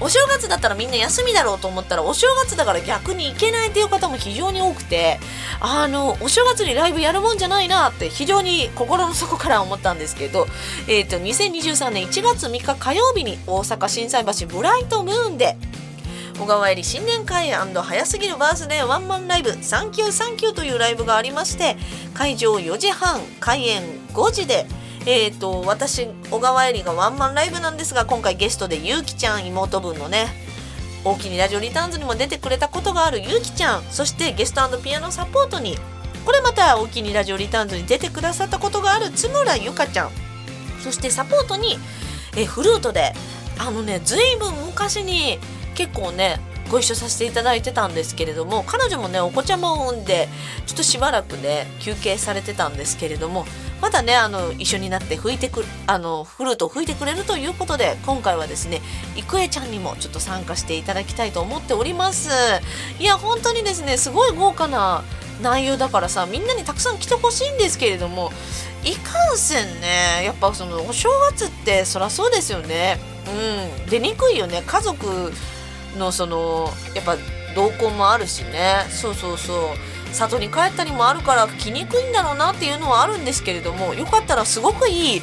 [0.00, 5.18] お正月だったらみんな休みだろうと思ったらお正月だから逆に行けないっていう方も非常に多くて
[5.60, 10.46] あのお正月にライブやるもんじゃないなって非常に心の底から思ったんですけど、
[10.86, 15.56] えー、と2023年1月3日火曜日に大阪心斎橋ブライトムーンで
[16.38, 21.76] 小川えり新年会早すぎるバースデーワンマンライブサンキューサンキューというライブがありまして
[22.14, 23.82] 会場4時半開演
[24.12, 24.66] 5時で
[25.06, 30.26] えー、と私小川えりがワンマンライブなんですが今回ゲストでゆうきちゃん妹分のね
[31.02, 35.78] 大きにラジオリターンズにも出てくれたことがあるゆうきちゃんそしてゲストピアノサポートに
[36.26, 40.10] これまた大きにラジオリターンズに出てくださったことがある津村ゆかちゃん
[40.80, 41.78] そしてサポートに
[42.36, 43.14] えフルートで
[43.58, 45.38] あのねずいぶん昔に
[45.78, 46.40] 結構ね
[46.72, 50.28] ご一緒させていただいてたんですけれども彼女もねお子ちゃまを産んで
[50.66, 53.46] ちょっとしばらくね休憩されてたんですけれども
[53.80, 58.82] まだねあの一緒になって吹いてくあのフルートを吹いてくれるということで今回はですね
[59.16, 62.28] 郁恵ちゃんにもちょっと参加していただきたいと思っております。
[62.98, 65.04] いや本当にですねすごい豪華な
[65.40, 68.32] 内容だからさみんなにたくさん来てほしいんですけれども
[68.84, 72.98] いかんせんねやっぱそのお正月ってそらそうですよね。
[73.28, 73.90] うん。
[73.90, 74.62] 出にくいよね。
[74.66, 75.32] 家族
[75.98, 77.16] のそのやっぱ
[77.54, 78.86] 同行もあるしね。
[78.90, 80.14] そうそうそう。
[80.14, 85.22] 里に帰ったりもあるから来にくいんだろうなっていうのはあるんですけれどもよかったらすごくいい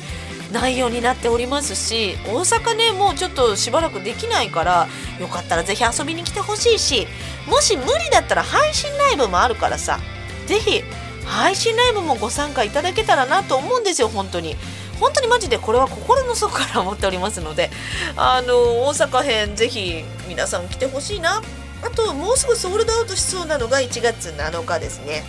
[0.51, 4.87] 内容になっておりますし大阪ねもうちょっとしばらくできないから
[5.19, 7.07] よかったらぜひ遊びに来てほしいし
[7.47, 9.99] もし無理だったら配信ライブもあるからさ
[10.45, 10.83] ぜひ
[11.25, 14.55] 配信ライブもご参加いただけたらなと思うんですよ本当に。
[14.99, 17.69] 本当にマジでこれは心の底から思っておりますので
[18.15, 18.55] あの
[18.87, 21.41] 大阪編ぜひ皆さん来てほしいな。
[21.83, 25.23] あともうすぐソールドアウトしそうなのが1月7日ですね。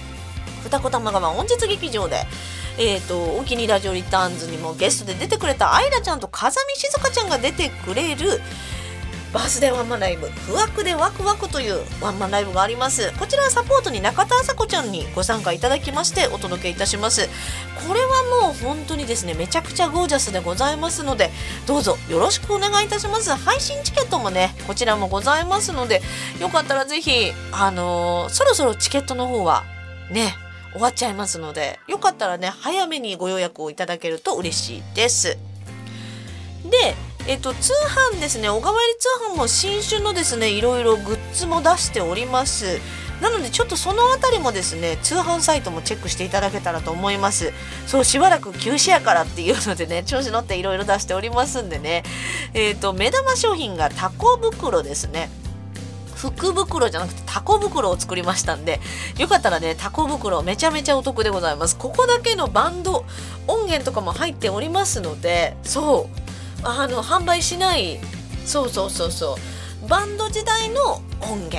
[0.64, 2.24] 二子玉川音日劇場で
[2.78, 8.42] えーと、お気にラジオリターンズにもゲストで出てくれたアイラちゃんと風見静香ちゃんが出てくれる
[9.36, 13.12] バースデーワンマンライブ「不惑でワクワク」というワンマンライブがあります。
[13.18, 17.28] こちらはサポートに中田麻子ちゃんにご参加いただきましてお届けいたします。
[17.86, 21.30] これはもう本当にですねめちゃくちゃゴージャスでございますので
[21.66, 23.30] どうぞよろしくお願いいたします。
[23.34, 26.00] 配信チケットもねこちらもございますので
[26.40, 29.64] よかったらぜひあのーそろそろチケットの方は
[30.10, 30.34] ね
[30.72, 35.36] 終わっちゃいますのでよかったらね早めにご予約をいただけると嬉しいです。
[36.64, 36.96] で
[37.28, 37.72] えっと通
[38.14, 38.48] 販ですね。
[38.48, 42.78] 小川入り通販も新種のですねいろいろグッズも出しております。
[43.20, 47.52] なのでちょっとそのあたりもですね通販サイトもチェックしていただけたらと思います。
[47.86, 52.04] そうしばらく休止やからっていうのでね 調子乗っていろいろ出しておりますんでね。
[52.54, 55.28] えっ、と目玉商品がタコ袋ですね。
[56.14, 58.80] 福袋じゃなくてタコ袋を作りましたんで
[59.18, 61.76] よかったらねタコ袋めちゃめちゃお得でございます。
[61.76, 63.04] ここだけのバンド
[63.48, 66.25] 音源とかも入っておりますのでそう。
[66.62, 67.98] あの販売しない。
[68.44, 69.36] そうそうそうそ
[69.84, 69.88] う。
[69.88, 71.58] バンド時代の音源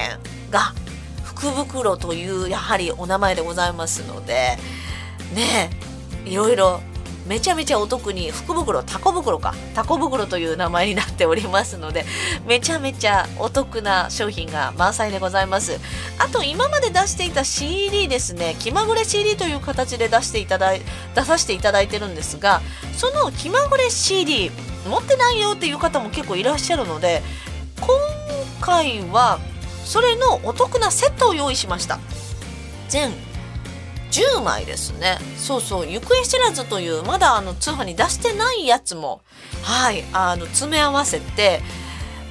[0.50, 0.74] が
[1.24, 4.58] 福袋というやはりお名前でございますので
[5.36, 5.70] ね
[6.26, 6.82] えいろいろ
[7.28, 9.54] めちゃめちゃお得に福袋タコ袋か。
[9.76, 12.06] タコ袋という名前になっておりますので
[12.48, 15.78] めちゃめちゃお得な商品が満載でございます。
[16.20, 18.56] あと今まで出していた CD ですね。
[18.60, 20.82] 気まぐれ CD という形で出していただい
[21.16, 22.62] 出させていただいてるんですが
[22.96, 24.50] その気まぐれ CD
[24.88, 27.22] 持ってないよっていう方も結構いらっしゃるので
[27.80, 27.90] 今
[28.62, 29.40] 回は
[29.86, 32.00] それのお得なセットを用意しました。
[32.90, 33.12] 全
[34.12, 35.18] 10枚ですね。
[35.38, 35.88] そうそう。
[35.88, 39.22] 行方知らずというまだあの通販に出してないやつも
[39.64, 40.04] はい。
[40.14, 41.62] あの詰め合わせて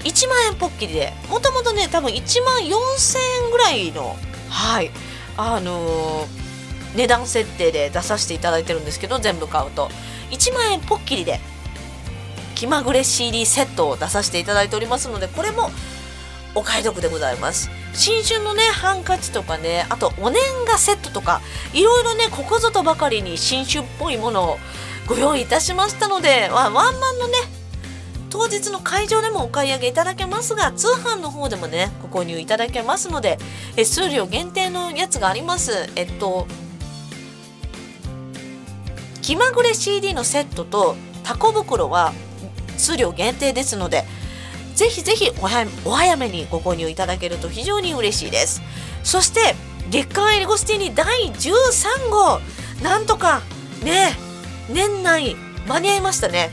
[0.04, 1.12] 1万円ポッキリで。
[1.28, 2.64] もともとね多分1万4000
[3.44, 4.16] 円ぐらいの
[4.50, 4.90] はい。
[5.36, 6.46] あのー
[6.96, 9.90] 値段設定で出させていただいてるんですけど全部買うと。
[10.30, 11.40] 1万円ポッキリで。
[12.56, 15.70] 気まぐれ CD セットを出させていただいておりますのでこれも
[16.56, 17.70] お買い得でございます。
[17.92, 21.40] 新春のねハンカチとかねあとお年賀セットとか
[21.72, 24.58] いろいろねここぞとばかりに新春っぽいものを
[25.06, 27.34] ご用意いたしましたので、ワンマンのね
[28.30, 33.38] 当日の会場でもお買い上げいただけますが通販の方でもねご購入いただけますので
[33.84, 35.90] 数量限定のやつがあります。
[35.94, 36.46] えっと
[39.20, 42.12] 気まぐれ CD のセットとタコ袋は
[42.78, 44.04] 数量限定ですので
[44.74, 45.46] ぜひぜひお
[45.90, 48.62] 早めにご購入いただけると非常に嬉しいです
[49.02, 49.54] そして
[49.90, 52.40] 月刊エリゴスティーニ第13号
[52.82, 53.40] なんとか
[53.82, 54.10] ね
[54.68, 56.50] 年内間に合いましたね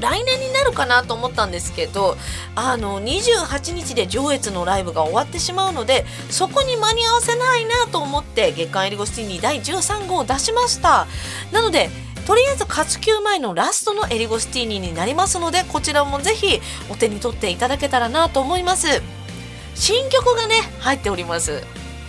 [0.00, 2.16] 来年になるかなと思ったんですけど
[2.54, 11.06] あの28日で上越のライブが終わってしまうのでそこに間に合わせないなと思って月刊エリゴスティーニ第13号を出しました
[11.52, 11.88] なので
[12.26, 16.60] とりあえず活休前のラストのエリゴスティーニになりますのでこちらもぜひ
[16.90, 19.02] お手に取っていただけたらなと思います。
[19.74, 21.62] 新曲がね入っております。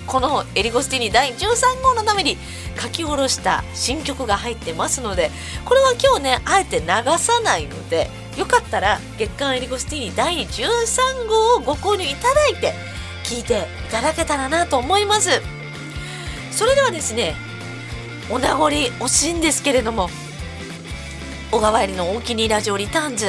[0.08, 2.38] このエリゴスティーニ第13号のために
[2.80, 5.32] 書き下ろした新曲が入ってますので
[5.66, 6.86] これは今日ねあえて流
[7.18, 12.74] さないのでよかったら月刊エリゴスティーニ第13号をご購入いただいて
[13.24, 15.42] 聞いていただけたらなと思います。
[16.52, 17.36] それではですね
[18.30, 20.10] お名残惜しいんですけれども
[21.52, 23.28] 小川入りの大きにラジオリターンズ。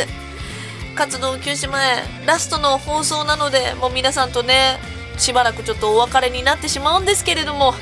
[0.97, 4.79] 活動休止前ラストの放送なのでもう皆さんとね
[5.19, 7.75] しばらくちょっとお別れになってしまうんですけれども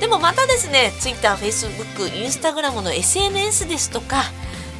[0.00, 4.22] でもまたですね TwitterFacebook、Instagram の SNS ですとか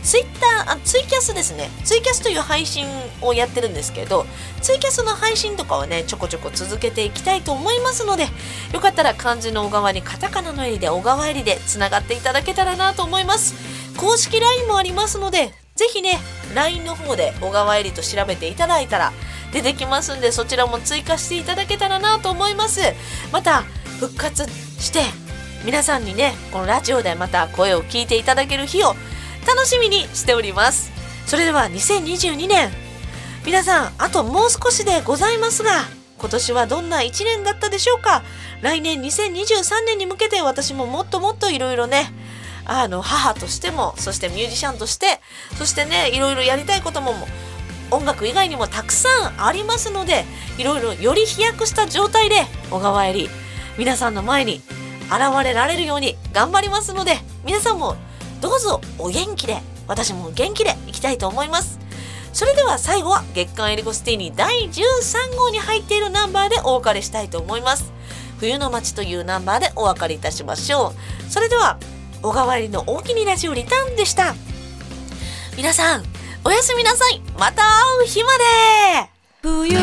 [0.02, 1.70] Twitter あツイキャスですね。
[1.84, 2.86] ツイキャスという配信
[3.20, 4.26] をやってるんですけど
[4.60, 8.26] ツイキャスの配信とかはねちょこちょこ続けていきたいと思いますので
[8.72, 13.54] よかったら漢字の小川にカタカナの襟で小川襟でつながっていただけたらなと思います。
[13.96, 16.18] 公式 LINE もありますのでぜひね
[16.54, 19.12] LINE の方で小川襟と調べていただいたら
[19.52, 22.80] 出てきますんでそちらも追加していただけたらなと思います。
[23.32, 23.62] また
[24.00, 24.44] 復活
[24.80, 25.00] して
[25.64, 28.96] 皆さんにねこのラジオでまた声を聞いていただける日を
[29.46, 30.90] 楽しみにしております。
[31.26, 32.70] それでは2022年。
[33.44, 35.86] 皆さんあともう少しでございますが
[36.18, 38.22] 今年はどんな1年だったでしょうか？
[38.60, 42.12] 来年2023年に向けて私ももっともっといろいろね
[42.64, 45.20] あの母としてもそしてミュージシャンとして
[45.58, 47.14] そしてねいろいろやりたいことも
[47.90, 50.24] 音楽以外にもたくさんありますので
[50.56, 52.36] いろいろより飛躍した状態で
[52.70, 53.28] 小川入り
[53.76, 54.62] 皆さんの前に
[55.08, 57.96] 現れられるように頑張りますので皆さんも
[58.42, 61.78] どうぞお元気で私も元気でいきたいと思います。
[62.32, 67.92] それでは最後は月刊エリゴスティーニ第13号に入っているナンバーでお別れしたいと思います。
[68.38, 70.92] 冬の街というナンバーでお別れいたしましょ
[71.28, 71.30] う。
[71.30, 71.78] それでは
[72.22, 74.34] 小川入りの大きにラジオリターンでした。
[75.56, 76.02] 皆さん
[76.44, 77.22] おやすみなさい。
[77.38, 77.68] また会
[78.04, 78.44] う日まで。
[79.42, 79.80] 冬の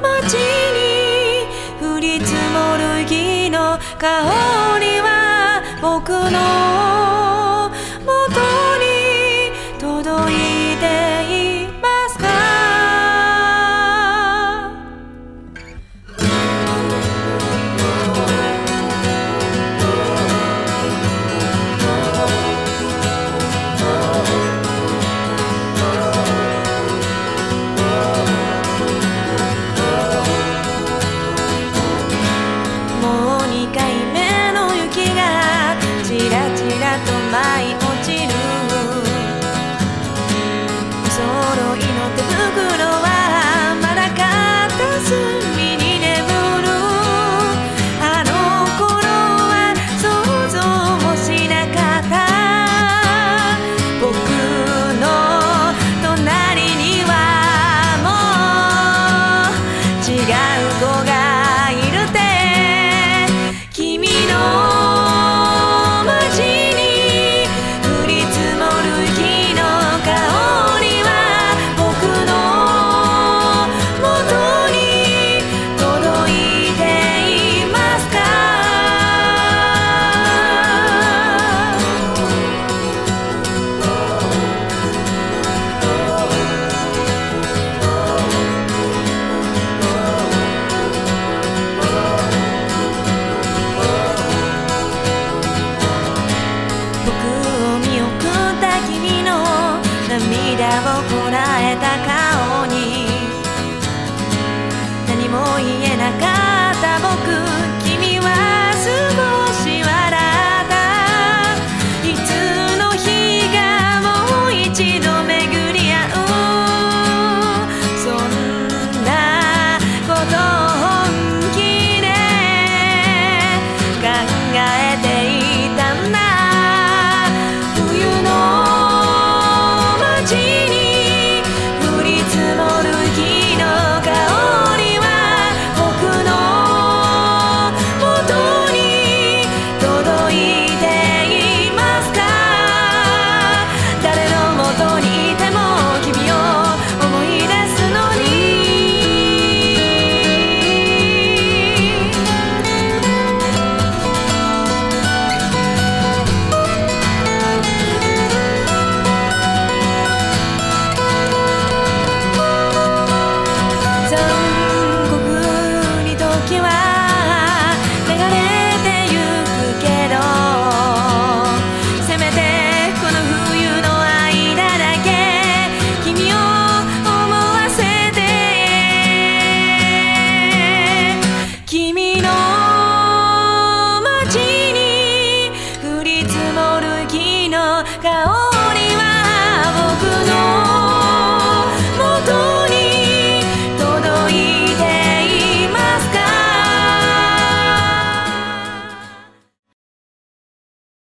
[0.00, 1.46] 街に
[1.82, 6.69] 降り積もる雪の香りは僕の